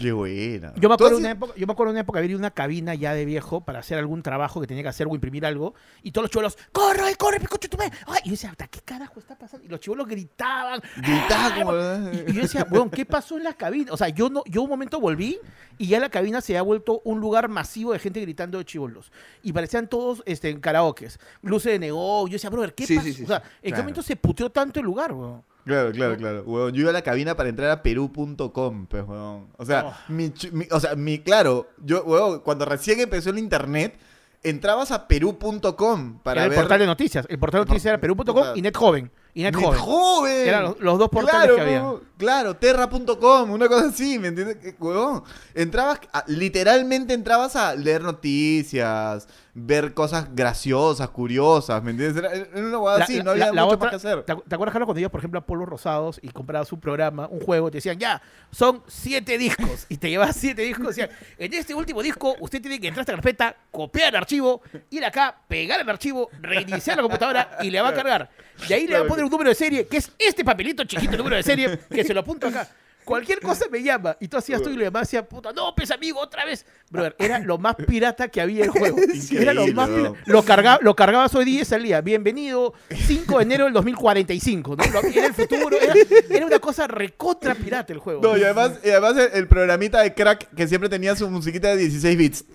[0.00, 0.72] Qué buena.
[0.76, 2.50] Yo me, ¿Tú acuerdo has- una época, yo me acuerdo una época ir a una
[2.50, 5.74] cabina ya de viejo para hacer algún trabajo que tenía que hacer o imprimir algo
[6.02, 7.84] y todos los chivolos, corre, corre, picocho, tú me.
[8.06, 9.66] Ay, y yo decía, "Puta, ¿qué carajo está pasando?
[9.66, 10.80] Y los chivolos gritaban.
[10.96, 11.72] Gritaba como-
[12.12, 13.92] Y, y yo decía, weón, ¿qué pasó en la cabina?
[13.92, 15.38] O sea, yo no, yo un momento volví
[15.78, 19.12] y ya la cabina se ha vuelto un lugar masivo de gente gritando de chivolos.
[19.42, 22.26] Y parecían todos este, en karaokes, luces de neón.
[22.28, 23.06] Yo decía, brother, ¿qué Sí, pasó?
[23.06, 23.42] sí, sí, o sea.
[23.62, 25.42] ¿en qué momento se puteó tanto el lugar, weón?
[25.70, 26.68] Claro, claro, claro.
[26.70, 29.46] Yo iba a la cabina para entrar a perú.com, pues, huevón.
[29.56, 30.12] O sea, Oh.
[30.12, 33.96] mi, mi- o sea, mi, claro, yo, huevón, cuando recién empezó el internet,
[34.42, 36.58] entrabas a perú.com para Era el ver...
[36.60, 37.26] portal de noticias.
[37.28, 39.10] El portal de noticias era perú.com y NetJoven.
[39.34, 39.78] Y Net Joven.
[39.80, 40.48] Joven.
[40.48, 41.84] Eran los- los dos portales claro, que había.
[42.18, 44.74] Claro, terra.com, una cosa así, ¿me entiendes?
[44.78, 45.22] Huevón,
[45.54, 52.22] entrabas, a- literalmente entrabas a leer noticias, ver cosas graciosas, curiosas, ¿me entiendes?
[52.22, 54.22] Era, era una huevada así, la- no había la- la mucho otra- más que hacer.
[54.24, 56.80] ¿Te, acu- te acuerdas, Carlos, cuando ibas, por ejemplo, a Polos Rosados y comprabas un
[56.80, 58.20] programa, un juego, te decían, ya,
[58.50, 61.08] son siete discos, y te llevabas siete discos, decían,
[61.38, 64.60] en este último disco, usted tiene que entrar a esta carpeta, copiar el archivo,
[64.90, 68.30] ir acá, pegar el archivo, reiniciar la computadora y le va a cargar.
[68.68, 71.16] Y ahí le va a poner un número de serie, que es este papelito chiquito,
[71.16, 72.68] número de serie, que se lo apunto acá.
[73.04, 74.16] Cualquier cosa me llama.
[74.20, 76.64] Y tú hacías tú y lo demás decía, puta, no, pues amigo, otra vez.
[76.90, 78.98] Brother, era lo más pirata que había en el juego.
[79.30, 80.18] Era lo más pirata.
[80.26, 82.00] Lo, carga, lo cargabas hoy día y salía.
[82.00, 84.76] Bienvenido, 5 de enero del 2045.
[84.76, 84.84] ¿no?
[84.84, 85.76] Era el futuro.
[85.80, 85.94] Era,
[86.28, 88.20] era una cosa recontra pirata el juego.
[88.22, 91.68] No, y además, y además el, el programita de crack que siempre tenía su musiquita
[91.68, 92.44] de 16 bits.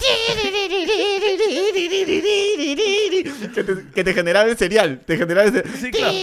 [3.53, 5.01] Que te, que te generaba el serial.
[5.05, 5.75] Te generaba el serial.
[5.79, 6.13] Sí, claro.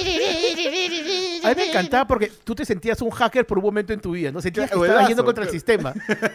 [1.44, 4.12] A mí me encantaba porque tú te sentías un hacker por un momento en tu
[4.12, 4.40] vida, ¿no?
[4.40, 5.92] Sentías que estabas yendo contra el sistema.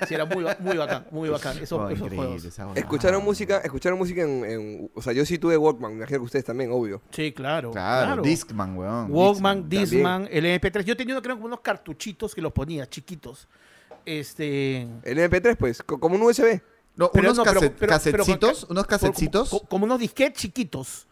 [0.07, 1.57] Sí, era muy, muy bacán, muy bacán.
[1.57, 2.43] Eso, Oh, esos juegos.
[2.75, 6.25] Escucharon música, escucharon música en, en- O sea, yo sí tuve Walkman, me imagino que
[6.25, 7.01] ustedes también, obvio.
[7.11, 7.71] Sí, claro.
[7.71, 9.07] Claro, Discman, weón.
[9.11, 9.89] Walkman, Discman.
[9.89, 10.83] Discman, el MP3.
[10.83, 13.47] Yo tenía uno, creo, como unos cartuchitos que los ponía, chiquitos.
[14.05, 14.87] Este.
[15.03, 16.61] El MP3, pues, co- como un USB.
[16.95, 19.49] No, Pero unos no, pero- pero- unos Como, casetcitos.
[19.49, 21.07] como- como unos disquetes chiquitos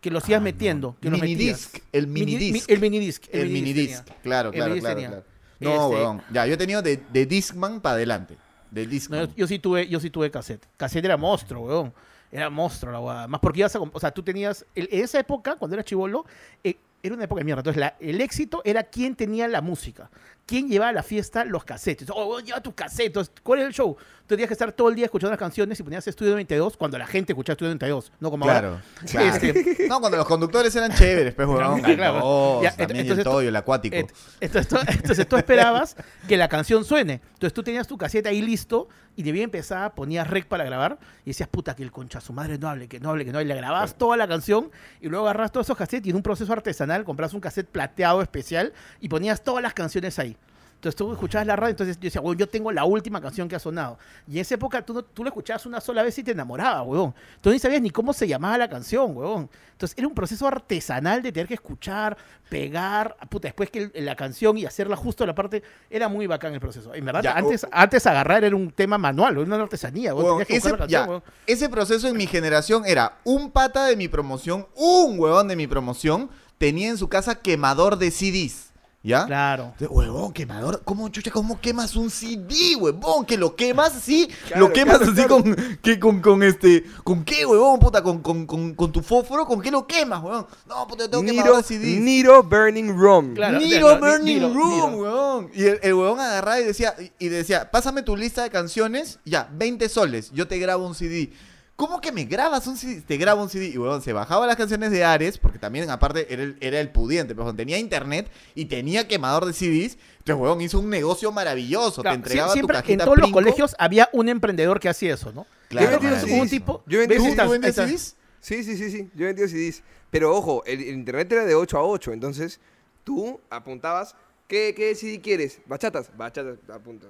[0.00, 0.44] que los ibas Ah, no.
[0.44, 0.96] metiendo.
[1.00, 2.68] Que los Minidisc, el Mini- minidisc.
[2.68, 3.28] mi- El minidisc.
[3.32, 4.22] El minidisc minidisc, tenía.
[4.22, 5.24] claro, El claro, claro, claro.
[5.60, 6.22] No, Este- weón.
[6.32, 8.36] Ya, yo he tenido de, de Discman para adelante.
[8.70, 9.26] De No, Discman.
[9.28, 10.64] yo, yo sí tuve, yo sí tuve cassette.
[10.76, 11.92] Cassette era monstruo, weón.
[12.30, 13.26] Era monstruo la guada.
[13.26, 16.26] Más porque ibas a, o sea, tú tenías, el- en esa época, cuando eras chivolo,
[16.62, 17.60] eh, era una época de mierda.
[17.60, 20.10] Entonces, la- el éxito era quién tenía la música.
[20.48, 22.08] Quién llevaba a la fiesta los cassettes.
[22.10, 23.30] Oh, weón, lleva tus cassettes.
[23.42, 23.94] ¿Cuál es el show?
[24.26, 26.96] Tú tenías que estar todo el día escuchando las canciones y ponías Estudio 92 cuando
[26.98, 28.12] la gente escuchaba Estudio 92.
[28.20, 28.82] No como Claro, ahora.
[29.10, 29.26] claro.
[29.36, 31.80] Este, No, cuando los conductores eran chéveres, pues, weón.
[31.80, 32.62] Claro, claro.
[32.62, 33.94] Ya, también entonces el toyo, el acuático.
[33.96, 35.96] Et- Entonces, tú, entonces tú esperabas
[36.26, 37.20] que la canción suene.
[37.34, 40.98] Entonces tú tenías tu caseta ahí listo y de bien empezaba, ponías rec para grabar
[41.24, 43.38] y decías, puta, que el concha su madre no hable, que no hable, que no
[43.38, 43.48] hable.
[43.48, 44.70] Le grababas toda la canción
[45.00, 48.22] y luego agarras todos esos cassettes y en un proceso artesanal compras un cassette plateado
[48.22, 50.36] especial y ponías todas las canciones ahí.
[50.78, 53.56] Entonces tú escuchabas la radio, entonces yo decía, weón, yo tengo la última canción que
[53.56, 53.98] ha sonado.
[54.28, 57.12] Y en esa época tú, tú la escuchabas una sola vez y te enamorabas, weón.
[57.40, 59.50] Tú ni sabías ni cómo se llamaba la canción, weón.
[59.72, 62.16] Entonces era un proceso artesanal de tener que escuchar,
[62.48, 66.28] pegar, puta, después que el- la canción y hacerla justo a la parte, era muy
[66.28, 66.94] bacán el proceso.
[66.94, 70.42] En verdad, Ya, antes, antes agarrar era un tema manual, era una artesanía, weón.
[70.48, 71.22] Ese, ya, weón.
[71.46, 75.66] ese proceso en mi generación era un pata de mi promoción, un huevón de mi
[75.66, 78.67] promoción, tenía en su casa quemador de CDs.
[79.02, 79.26] ¿Ya?
[79.26, 79.74] Claro.
[79.78, 80.82] Huevón, quemador.
[80.84, 83.24] ¿Cómo, chucha, cómo quemas un CD, huevón?
[83.24, 84.28] Que lo quemas así.
[84.48, 85.42] Claro, lo quemas claro, así claro.
[85.42, 86.84] con, que, con, con este.
[87.04, 88.02] ¿Con qué, huevón, puta?
[88.02, 89.46] ¿Con, con, con, con tu fósforo?
[89.46, 90.46] ¿Con qué lo quemas, huevón?
[90.66, 92.00] No, puta, yo tengo quemador Niro, de CDs.
[92.00, 93.34] Niro Burning.
[93.34, 93.58] Claro.
[93.60, 95.02] Niro claro, Burning Niro, Room, Niro.
[95.02, 95.50] weón.
[95.54, 99.20] Y el, el weón agarraba y decía, y y decía, pásame tu lista de canciones,
[99.24, 101.30] ya, 20 soles, yo te grabo un CD.
[101.78, 103.02] ¿Cómo que me grabas un CD?
[103.02, 103.68] Te grabo un CD.
[103.68, 106.90] Y weón, se bajaba las canciones de Ares, porque también aparte era el, era el
[106.90, 109.96] pudiente, pero tenía internet y tenía quemador de CDs.
[110.18, 112.02] Entonces, weón, hizo un negocio maravilloso.
[112.02, 114.88] Claro, te entregaba sie- siempre tu en cajita todos los colegios había un emprendedor que
[114.88, 115.46] hacía eso, ¿no?
[115.68, 116.42] Claro, Yo maravilloso.
[116.42, 116.82] un tipo.
[116.88, 117.28] Yo he vendido ¿ves?
[117.28, 118.16] ¿Tú, Estás- tú vendes estás- CDs?
[118.40, 119.10] Sí, sí, sí, sí.
[119.14, 119.82] Yo he vendido CDs.
[120.10, 122.12] Pero ojo, el, el internet era de 8 a 8.
[122.12, 122.58] Entonces,
[123.04, 124.16] tú apuntabas.
[124.48, 125.60] ¿Qué, qué CD quieres?
[125.66, 126.10] Bachatas.
[126.16, 126.56] Bachatas.
[126.72, 127.06] Apunta.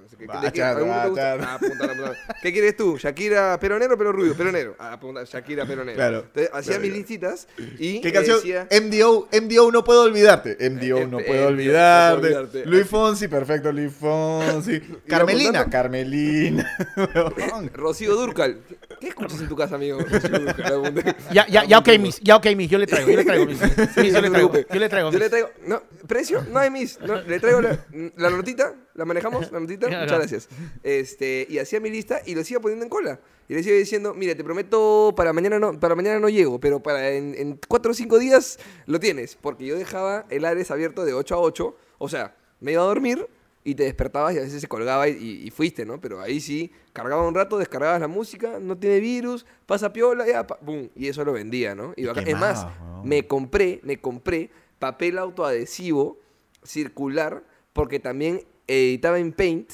[0.51, 0.61] qué-.
[0.61, 1.33] Ah, apunta,
[1.85, 2.17] apunta.
[2.41, 2.97] ¿Qué quieres tú?
[2.97, 4.35] ¿Shakira pelo negro o pelo rubio?
[4.35, 4.75] Pelo negro.
[4.77, 5.23] Ah, apunta.
[5.23, 5.95] Shakira pelo negro.
[5.95, 6.17] Claro.
[6.27, 8.01] Entonces, hacía Claro, mis listitas y.
[8.01, 8.37] ¿Qué le canción?
[8.39, 10.57] decía- MDO, MDO no puedo olvidarte.
[10.69, 12.15] MDO Eh, no eh, puedo olvidarte.
[12.15, 12.65] no puedo olvidarte.
[12.69, 14.81] Luis Fonsi, perfecto, Luis Fonsi.
[15.07, 16.69] Carmelina, Carmelina.
[17.73, 18.59] Rocío Durcal.
[18.99, 19.99] ¿Qué escuchas en tu casa, amigo?
[21.31, 23.61] Ya, ya, ya, ok, mis, ya, ok, mis, yo le traigo, yo le traigo, mis.
[23.61, 25.11] Mis, yo le traigo, yo le traigo.
[25.11, 25.49] Yo le traigo.
[25.65, 26.99] No, precio, no hay mis.
[26.99, 27.79] No, le traigo la,
[28.17, 29.87] la notita, la manejamos, la notita.
[29.87, 30.49] Muchas gracias.
[30.83, 33.19] Este, y hacía mi lista y lo sigo poniendo en cola.
[33.47, 36.81] Y le sigo diciendo, mira, te prometo, para mañana no, para mañana no llego, pero
[36.81, 39.35] para en, en cuatro o cinco días lo tienes.
[39.35, 41.75] Porque yo dejaba el Ares abierto de 8 a 8.
[41.97, 43.27] O sea, me iba a dormir
[43.71, 45.99] y te despertabas y a veces se colgaba y, y- y fuiste, ¿no?
[46.01, 50.45] Pero ahí sí, cargaba un rato, descargabas la música, no tiene virus, pasa piola, ya,
[50.47, 50.59] pa-
[50.95, 51.93] y eso lo vendía, ¿no?
[51.95, 52.27] Y bacán.
[52.27, 52.65] es más,
[53.03, 54.49] me compré, me compré
[54.79, 56.17] papel autoadhesivo
[56.63, 57.43] circular
[57.73, 59.71] porque también editaba en Paint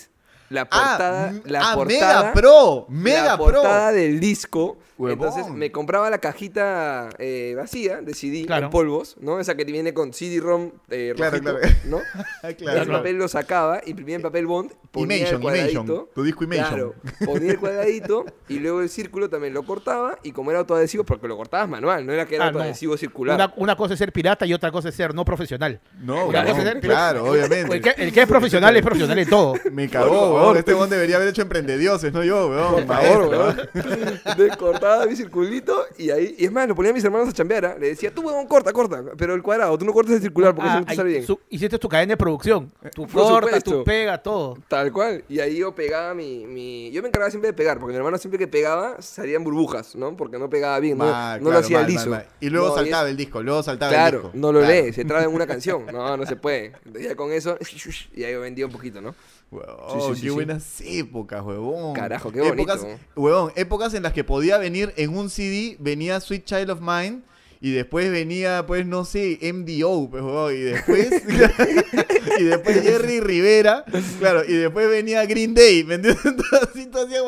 [0.50, 3.46] la Ah, portada, m- la ah, portada, Mega Pro, Mega la Pro.
[3.46, 4.78] portada del disco.
[4.98, 5.28] Huevón.
[5.28, 8.68] Entonces me compraba la cajita eh, vacía de CD Claro.
[8.68, 9.42] en polvos, ¿no?
[9.42, 11.76] Esa que te viene con CD-ROM eh, Claro, rojito, claro.
[11.86, 11.98] ¿no?
[12.44, 12.92] Ah, el claro.
[12.94, 15.80] papel lo sacaba, imprimía en papel bond, ponía Imation, el cuadradito.
[15.82, 16.68] Imation, tu disco Imation.
[16.70, 21.04] Claro, ponía el cuadradito y luego el círculo también lo cortaba y como era autoadhesivo,
[21.04, 22.60] porque lo cortabas manual, no era que era Ah, no.
[22.60, 23.36] autoadhesivo circular.
[23.36, 25.82] Una, una cosa es ser pirata y otra cosa es ser no profesional.
[26.00, 27.76] No, Una cosa es ser- claro, obviamente.
[27.76, 29.56] El que, el que es profesional es profesional en todo.
[29.74, 30.58] Me cagó, favor.
[30.58, 32.86] Este weón debería haber hecho emprendedioses, no yo, weón.
[32.86, 34.50] Por favor, weón.
[34.58, 36.36] Cortaba mi circulito y ahí.
[36.38, 37.66] Y es más, lo ponía a mis hermanos a chambear.
[37.66, 37.76] ¿ah?
[37.80, 39.04] Le decía, tú, weón, corta, corta.
[39.18, 41.10] Pero el cuadrado, tú no cortas el circular porque Ah, eso no te ahí sale
[41.10, 41.26] bien.
[41.26, 42.72] su- hiciste tu cadena de producción.
[42.94, 43.72] Tu Por corta, supuesto.
[43.72, 44.58] tu pega, todo.
[44.68, 45.24] Tal cual.
[45.30, 46.92] Y ahí yo pegaba mi, mi.
[46.92, 50.16] Yo me encargaba siempre de pegar, porque mi hermano siempre que pegaba salían burbujas, ¿no?
[50.16, 52.10] Porque no pegaba bien, no, Mal, no lo claro, hacía mal, liso.
[52.10, 52.28] mal, mal.
[52.40, 54.32] Y luego No, saltaba es- el disco, luego saltaba el Claro, disco.
[54.34, 54.74] no lo Claro.
[54.86, 55.86] lee, se traba en una canción.
[55.92, 56.74] No, no se puede.
[56.86, 57.58] Entonces ya con eso,
[58.16, 59.14] y ahí vendía un poquito, ¿no?
[59.52, 61.94] Sí, sí, sí, qué buenas épocas, huevón.
[61.94, 63.00] Carajo, qué épocas, bonito.
[63.16, 67.22] Huevón, épocas en las que podía venir en un CD, venía Sweet Child of Mine,
[67.62, 71.10] y después venía, pues, no sé, MDO, pues, huevón, y después,
[72.40, 73.86] y después Jerry Rivera,
[74.20, 76.26] claro, y después venía Green Day, ¿me entiendes?
[76.62, 77.24] Así tú hacías,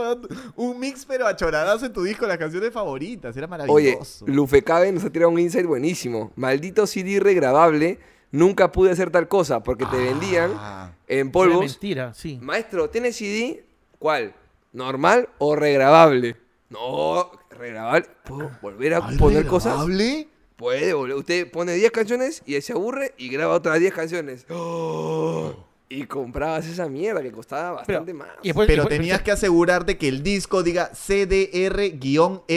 [0.55, 4.27] un mix, pero achoradazo en tu disco, las canciones favoritas, era Oye, maravilloso.
[4.27, 6.31] Lufecabe nos ha tirado un insight buenísimo.
[6.35, 7.97] Maldito CD regrabable,
[8.37, 10.93] nunca pude hacer tal cosa, porque te vendían Ah.
[11.07, 11.59] en Era polvos.
[11.71, 12.37] mentira, sí.
[12.41, 13.63] Maestro, ¿tiene CD?
[13.99, 14.33] ¿Cuál?
[14.73, 16.35] ¿Normal o regrabable?
[16.69, 18.05] No, regrabable.
[18.25, 19.71] ¿Puedo volver a ¿Ay, poner cosas?
[19.73, 20.27] regrabable?
[20.57, 21.19] Puede, boludo.
[21.19, 24.45] Usted pone 10 canciones y se aburre y graba otras 10 canciones.
[24.49, 25.53] ¡Oh!
[25.89, 28.29] Y comprabas esa mierda que costaba Pero- bastante más.
[28.41, 32.47] y después- Pero después- tenías que asegurarte que el disco diga CDR-RW.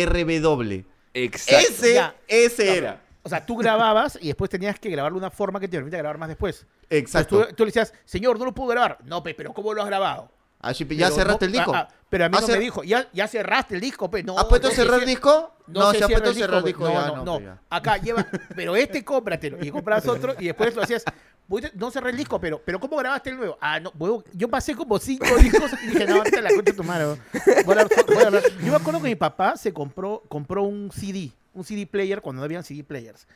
[1.14, 1.66] Exacto.
[1.68, 2.14] Ese, Ya.
[2.28, 3.02] ese era.
[3.22, 5.98] O sea, tú grababas y después tenías que grabarlo de una forma que te permita
[5.98, 6.66] grabar más después.
[6.88, 7.36] Exacto.
[7.36, 8.98] Entonces, tú, tú le decías, señor, no lo puedo grabar.
[9.04, 10.30] No, pe, pero ¿cómo lo has grabado?
[10.62, 11.74] Ah, sí, ¿Ya Pero cerraste no- el disco?
[11.74, 14.10] ah, ah, pero a mí ¿Ah, no cer- me dijo, ya, ya cerraste el disco,
[14.10, 14.22] pe.
[14.22, 15.54] No, ¿Has puesto no cerrar el disco?
[15.66, 16.84] No, se se ha puesto cerrar el disco.
[16.84, 17.40] No, ya, no, no.
[17.40, 17.58] ya.
[17.70, 19.56] Acá lleva, pero este cómpratelo.
[19.64, 21.04] Y comprabas otro y después lo hacías.
[21.48, 23.56] "Voy a- No cerré el disco, pero, pero ¿cómo grabaste el nuevo?
[23.60, 26.84] Ah, no, huevo, yo pasé como cinco discos y dije, no, ahorita la de tu
[26.84, 27.04] madre.
[27.06, 27.20] huevón.
[27.32, 28.42] Voy a hablar- voy a hablar".
[28.62, 32.40] Yo me acuerdo que mi papá se compró, compró un CD, un CD player cuando
[32.40, 33.26] no habían CD players.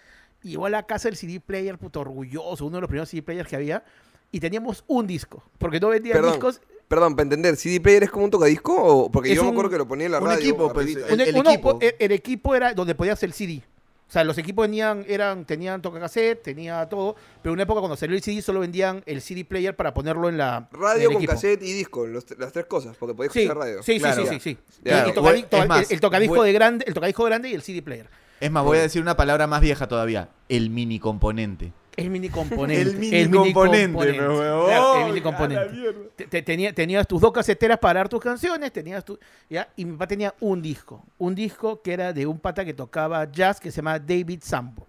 [0.43, 3.23] Y llegó a la casa del CD player, puto orgulloso, uno de los primeros CD
[3.23, 3.85] players que había.
[4.31, 6.61] Y teníamos un disco, porque no vendían Perdón, discos.
[6.89, 8.75] perdón, para entender, ¿CD player es como un tocadisco?
[8.75, 10.41] O, porque Es yo me un- acuerdo que lo ponía en la un radio.
[10.41, 11.79] equipo, pues, el- el equipo.
[11.81, 13.63] el, el equipo era donde podías el CD.
[14.09, 17.97] O sea, los equipos venían, eran, tenían tocacassette, tenía todo, pero en una época cuando
[17.97, 21.15] salió el CD solo vendían el CD player para ponerlo en la en Radio el
[21.15, 21.33] con equipo.
[21.33, 23.83] cassette y disco, los- las tres cosas, porque podías Sí, escuchar radio.
[23.83, 24.23] sí, sí, Claro.
[24.27, 24.59] sí, sí, sí.
[24.85, 25.07] Ya.
[25.07, 27.49] Y- y tocadi- Es to- más, el, el tocadisco voy- de grande, el tocadisco grande
[27.49, 28.09] y el CD player.
[28.41, 30.29] Es más, voy a decir una palabra más vieja todavía.
[30.49, 31.73] El mini componente.
[31.97, 32.83] El mini componente.
[32.83, 32.97] El
[33.29, 36.11] mini componente, pero, Claro, el mini componente.
[36.17, 39.19] Te- te- tenía- tenías tus dos caseteras para dar tus canciones, tenías tu,
[39.49, 39.69] ¿ya?
[39.77, 43.31] y mi papá tenía un disco, un disco que era de un pata que tocaba
[43.31, 44.87] jazz que se llama David Sambo,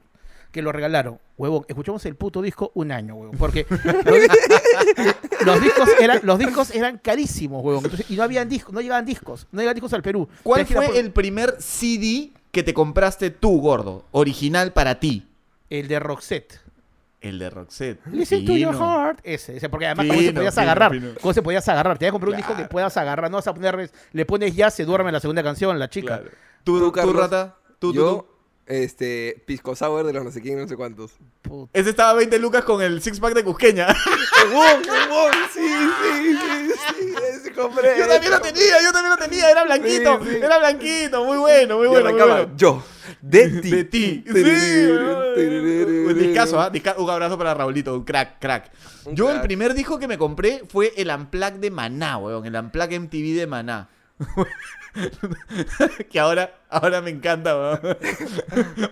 [0.51, 1.19] que lo regalaron.
[1.37, 6.71] Huevón, escuchamos el puto disco un año, huevón, porque los, los discos eran, los discos
[6.73, 10.01] eran carísimos, huevón, entonces, y no habían discos, no llegaban discos, no llegaban discos al
[10.01, 10.27] Perú.
[10.43, 14.05] ¿Cuál fue por- el primer CD que te compraste tú, gordo?
[14.11, 15.27] Original para ti.
[15.69, 16.61] el de Roxette?
[17.25, 17.99] El de Roxette.
[18.11, 19.19] Listen to your heart.
[19.23, 20.91] Ese, ese, porque además, ¿cómo se podías fino, agarrar?
[21.19, 21.97] ¿Cómo se podías agarrar?
[21.97, 23.31] Te voy a comprar un disco que puedas agarrar.
[23.31, 26.19] No vas a poner, le pones ya, se duerme en la segunda canción, la chica.
[26.19, 26.31] Claro.
[26.63, 27.55] ¿Tú, Tú, tú, rata?
[27.79, 28.25] ¿Tú, tú, yo, tú?
[28.67, 31.13] este, Pisco Sour de los no sé quién, no sé cuántos.
[31.41, 31.71] Puta.
[31.73, 33.87] Ese estaba a 20 lucas con el six pack de Cusqueña.
[35.53, 36.64] Sí, sí, sí,
[37.55, 37.97] compré.
[37.97, 39.49] yo también lo tenía, yo también lo tenía.
[39.49, 40.35] Era blanquito, Sí, sí.
[40.37, 41.23] era blanquito.
[41.25, 42.11] Muy bueno, muy bueno.
[42.11, 42.51] muy bueno.
[42.55, 42.83] yo,
[43.21, 43.69] de ti.
[43.75, 44.23] De ti.
[44.27, 44.85] Sí.
[46.05, 46.71] Un discazo, ¿ah?
[46.97, 48.71] Un abrazo para Raulito, un crack, crack.
[49.05, 52.45] Un Yo el primer disco que me compré fue el Unplugged de Maná, weón.
[52.45, 53.89] El Unplugged MTV de Maná.
[56.09, 57.97] que ahora, ahora me encanta, weón.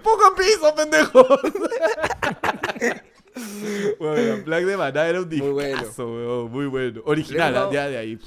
[0.04, 1.26] ¡Poco piso, pendejo!
[4.00, 5.78] Weón, el Unplugged de Maná era un Muy bueno.
[5.80, 6.52] discazo, weón.
[6.52, 7.02] Muy bueno.
[7.06, 8.20] Original, ya de ahí.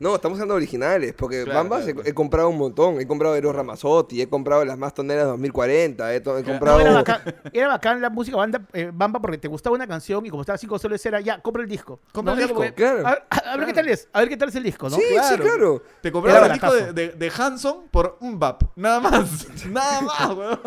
[0.00, 2.08] No, estamos hablando de originales, porque Claro, Bambas claro, he, claro.
[2.10, 3.00] he comprado un montón.
[3.00, 6.52] He comprado Eros Ramazzotti, he comprado las más toneras 2040, he, to- he Claro.
[6.58, 6.78] comprado...
[6.78, 7.22] No, era, bacán,
[7.52, 10.58] era bacán la música banda, eh, Bamba porque te gustaba una canción y como estaba
[10.58, 12.00] cinco soles era ya, compra el disco.
[12.12, 13.06] Compra el disco, claro.
[13.06, 14.96] A, a- a ver qué tal es, a ver qué tal es el disco, ¿no?
[14.96, 15.82] Sí, sí, claro.
[16.00, 18.62] Te comprabas Era el disco de, de, de Hanson por un bap.
[18.76, 19.46] Nada más.
[19.66, 20.60] Nada más, weón.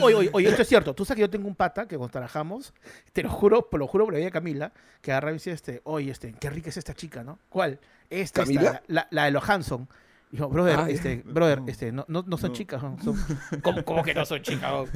[0.00, 0.94] Oye, oye, oye, esto es cierto.
[0.94, 2.72] Tú sabes que yo tengo un pata que cuando trabajamos,
[3.12, 5.52] te lo juro, te lo juro por la vida de Camila, que agarra y dice,
[5.52, 7.38] este, oye, este, qué rica es esta chica, ¿no?
[7.48, 7.78] ¿Cuál?
[8.20, 9.88] Esta, esta, la, la- la de los Hanson.
[10.30, 12.96] Dijo, brother, Ah, este, brother, este, no, no, no son chicas, ¿no?
[13.02, 13.16] Son-
[13.62, 14.70] ¿Cómo, cómo que no son chicas?
[14.70, 14.86] no?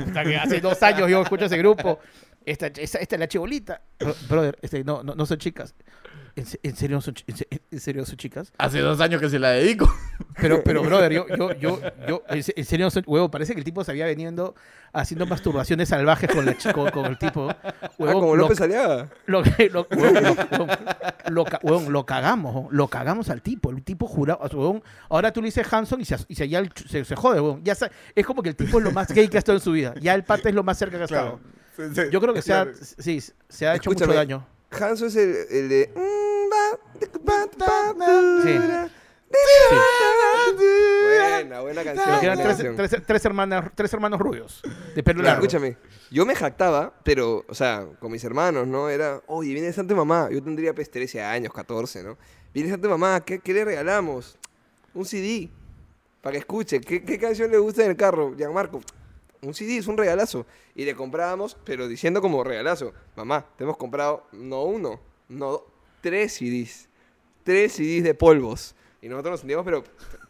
[0.42, 1.98] Hace dos años yo escucho ese grupo.
[2.44, 3.82] Esta, esta, esta es la chibolita.
[3.98, 5.74] Bro- Brother, este, no, no, no son chicas.
[6.36, 8.52] ¿En, se- en serio son, en, se- en serio son chicas?
[8.58, 9.90] Hace dos años que se la dedico.
[10.38, 13.58] Pero, pero, brother, yo, yo, yo, yo, en se- en serio, son- huevo, parece que
[13.60, 14.54] el tipo se había venido
[14.92, 17.48] haciendo masturbaciones salvajes con, la, con, con el tipo.
[17.64, 19.08] Ah, Huevón, como lo- López Aliaga.
[19.24, 19.86] Lo, lo,
[21.62, 23.70] huevón, lo, cagamos, lo cagamos al tipo.
[23.70, 27.02] El tipo jurado, ahora tú le dices Hanson y se, y se, ya el se,
[27.06, 27.64] se jode, huevón.
[27.64, 29.64] Ya sa- es como que el tipo es lo más gay que ha estado en
[29.64, 29.94] su vida.
[30.02, 31.40] Ya el pata es lo más cerca que ha estado.
[32.10, 32.66] Yo creo que se ha,
[32.98, 34.46] sí, se ha hecho mucho daño.
[34.70, 35.92] Hanso es el, el de.
[38.42, 38.58] Sí.
[41.04, 42.06] Buena, buena canción.
[42.08, 42.76] Porque eran buena tres, canción.
[42.76, 44.62] tres- tres hermanas, tres hermanos rubios,
[44.94, 45.42] de pelo largo.
[45.44, 45.76] escúchame,
[46.10, 48.88] yo me jactaba, pero, o sea, con mis hermanos, ¿no?
[48.88, 50.28] Era, oye, viene Santa Mamá.
[50.30, 52.16] Yo tendría pues 13 años, 14, ¿no?
[52.54, 54.38] Viene Santa Mamá, ¿qué, qué le regalamos?
[54.94, 55.50] Un CD,
[56.22, 56.80] para que escuche.
[56.80, 58.34] ¿Qué, qué canción le gusta en el carro?
[58.36, 58.80] Gianmarco,
[59.42, 60.46] un CD, es un regalazo.
[60.74, 65.62] Y le comprábamos, pero diciendo como regalazo, mamá, te hemos comprado no uno, no
[66.00, 66.88] tres CDs.
[67.44, 68.74] Tres CDs de polvos.
[69.02, 69.84] Y nosotros nos sentíamos, pero,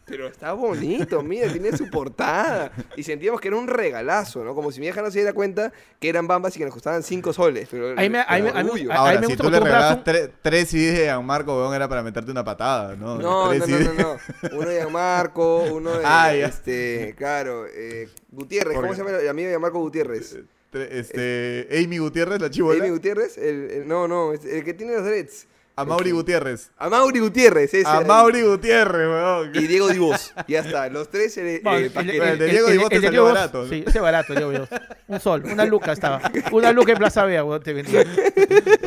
[0.04, 2.72] pero está bonito, mira, tiene su portada.
[2.96, 4.54] Y sentíamos que era un regalazo, ¿no?
[4.54, 7.02] Como si mi vieja no se diera cuenta que eran bambas y que nos costaban
[7.04, 7.68] cinco soles.
[7.70, 8.90] Pero Ahí me- ahí me- pero ahí me- orgullo.
[8.92, 11.74] ahí Ahora, me si gusta tú le regalabas un- tres, tres CDs de Gianmarco, weón,
[11.74, 13.18] era para meterte una patada, ¿no?
[13.18, 13.94] No, Tres no, no, CDs.
[13.94, 14.02] no,
[14.50, 14.58] no.
[14.58, 16.46] Uno de Gianmarco, uno de, Ah, ya.
[16.48, 20.36] este, claro, eh, Gutiérrez, ¿cómo se llama el amigo de Gianmarco Gutiérrez?
[20.72, 22.80] Tre- Este, Amy Gutiérrez, la chivola.
[22.84, 25.46] Amy Gutiérrez, el, el- no, no, el que tiene los dreads.
[25.78, 26.70] A Mauri Gutiérrez.
[26.78, 27.86] A Mauri Gutiérrez, ese.
[27.86, 28.00] A.
[28.00, 29.50] Mauri Gutiérrez, weón.
[29.54, 30.32] Y Diego Divos.
[30.48, 32.22] Ya está, los tres eh, Bueno, eh, el- paquetes.
[32.30, 33.68] el de Diego Divos te el salió barato.
[33.68, 34.68] Sí, ese barato, Diego Divos.
[35.06, 36.22] Un sol, una luca estaba.
[36.50, 38.04] Una luca en Plaza Vea, weón, te vendía.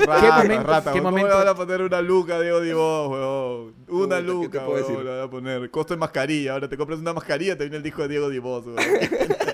[0.06, 1.04] Rata, momento- rata, qué weón.
[1.04, 1.28] ¿Cómo momento?
[1.30, 3.76] le van a poner una luca, Diego Divos, weón?
[3.90, 5.70] Una ¿qué luca, weón, le van a poner.
[5.70, 6.54] Costo de mascarilla.
[6.54, 8.78] Ahora te compras una mascarilla, te viene el disco de Diego Divos, weón.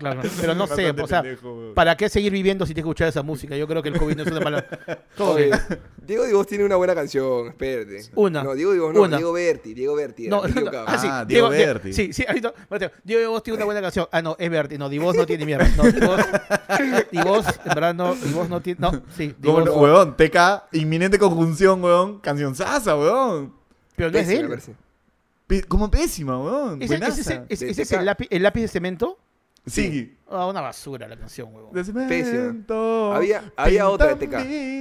[0.00, 1.72] Claro, pero no sé, o sea, pendejo.
[1.74, 3.54] ¿para qué seguir viviendo si tienes que escuchar esa música?
[3.54, 4.66] Yo creo que el COVID no es una mala.
[5.18, 5.50] Oye.
[6.06, 8.10] Diego Divos tiene una buena canción, espérate.
[8.14, 8.42] Una.
[8.42, 9.18] No, Diego Divos no, Una.
[9.18, 10.28] Diego Berti, Diego Berti.
[10.28, 11.92] No, ah, sí, Ah, Diego Die- Berti.
[11.92, 12.54] Sí, sí, ahorita,
[13.04, 14.08] Diego Divos tiene una buena canción.
[14.10, 14.78] Ah, no, es Berti.
[14.78, 15.68] No, Divos no tiene mierda.
[15.76, 16.20] No, Divos,
[17.12, 18.80] Divos, en verdad, no, Divos no tiene.
[18.80, 19.64] No, sí, ¿Cómo Divos.
[19.66, 20.16] no, weón?
[20.16, 22.20] TK, inminente conjunción, weón.
[22.20, 23.52] Canción sasa, weón.
[23.96, 25.64] Pero no es de él.
[25.68, 26.80] Como pésima, weón.
[26.80, 26.96] ¿Ese,
[27.82, 29.18] es el lápiz, el lápiz de cemento?
[29.66, 30.16] Sí.
[30.28, 31.84] Ah, una basura la canción, huevón.
[31.84, 33.12] Cemento.
[33.12, 34.34] Había- había otra de TK.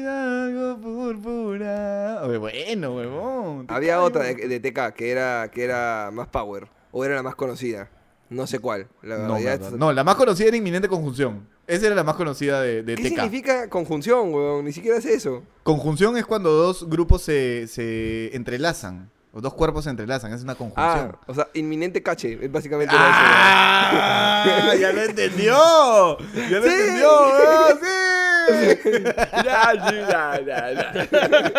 [0.07, 2.21] algo púrpura.
[2.23, 3.65] Oye, bueno, huevón.
[3.69, 4.05] Había caigo.
[4.05, 6.67] otra de, de TK que era, que era más power.
[6.91, 7.89] O era la más conocida.
[8.29, 8.87] No sé cuál.
[9.01, 9.73] La No, verdad, ya verdad.
[9.73, 11.47] es- no, la más conocida era inminente conjunción.
[11.67, 13.09] Esa era la más conocida de, de ¿Qué TK.
[13.09, 14.65] significa conjunción, weón?
[14.65, 15.43] Ni siquiera es eso.
[15.63, 19.11] Conjunción es cuando dos grupos se, se entrelazan.
[19.41, 20.33] Dos cuerpos se entrelazan.
[20.33, 21.17] Es una Ah, conjunción.
[21.27, 22.37] o sea, inminente cache.
[22.41, 24.73] Es básicamente ¡Ah!
[24.79, 26.17] ¡Ya lo entendió!
[26.49, 27.21] ¡Ya lo entendió!
[27.21, 27.79] weón!
[27.79, 27.85] ¡Sí!
[27.85, 28.09] eso.
[29.43, 31.07] Ya, ya, ya, ya.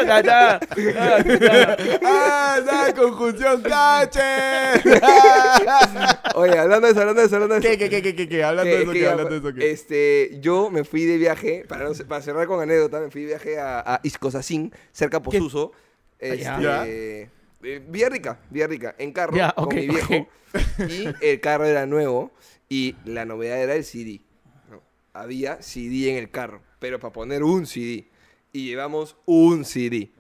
[0.05, 0.61] Ya, ya.
[0.97, 1.77] Ah.
[2.05, 2.59] ¡Ah!
[2.65, 4.21] ¡La conjunción cache!
[6.35, 7.69] Oye, hablando de eso, hablando de eso, hablando de eso.
[7.79, 8.45] ¿Qué, qué, qué, qué, qué?
[8.45, 9.01] Hablando de eso, ¿qué?
[9.01, 9.71] ya- Hablando de eso, ¿qué?
[9.71, 13.27] Este, yo me fui de viaje, para, no- para cerrar con anécdota, me fui de
[13.29, 15.73] viaje a, a Iscosacín, cerca a Posuso.
[16.19, 17.31] Este.
[17.63, 20.29] Eh, Villarrica, Villarrica, en carro con mi viejo.
[20.89, 22.33] Y el carro era nuevo
[22.69, 24.21] y la novedad era el CD.
[24.71, 24.83] ¿no?
[25.13, 28.09] Había CD en el carro, pero para poner un CD.
[28.53, 30.11] Y llevamos un CD.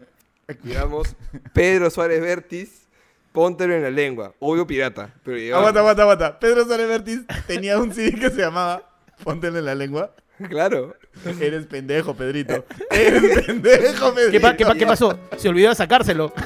[0.65, 1.17] Llevamos
[1.55, 2.87] Pedro Suárez Vértiz,
[3.33, 4.35] póntelo en la lengua.
[4.39, 5.61] Obvio pirata, pero llevamos.
[5.69, 6.41] Aguanta, aguanta, aguanta.
[6.41, 8.91] Pedro Suárez Vértiz tenía un CD que se llamaba
[9.23, 10.15] Póntele en la lengua.
[10.49, 10.97] Claro.
[11.41, 12.65] Eres pendejo, Pedrito.
[12.91, 14.31] Eres pendejo, Pedrito.
[14.33, 15.19] ¿Qué, pa- qué pa- qué pasó?
[15.37, 16.33] Se olvidó de sacárselo.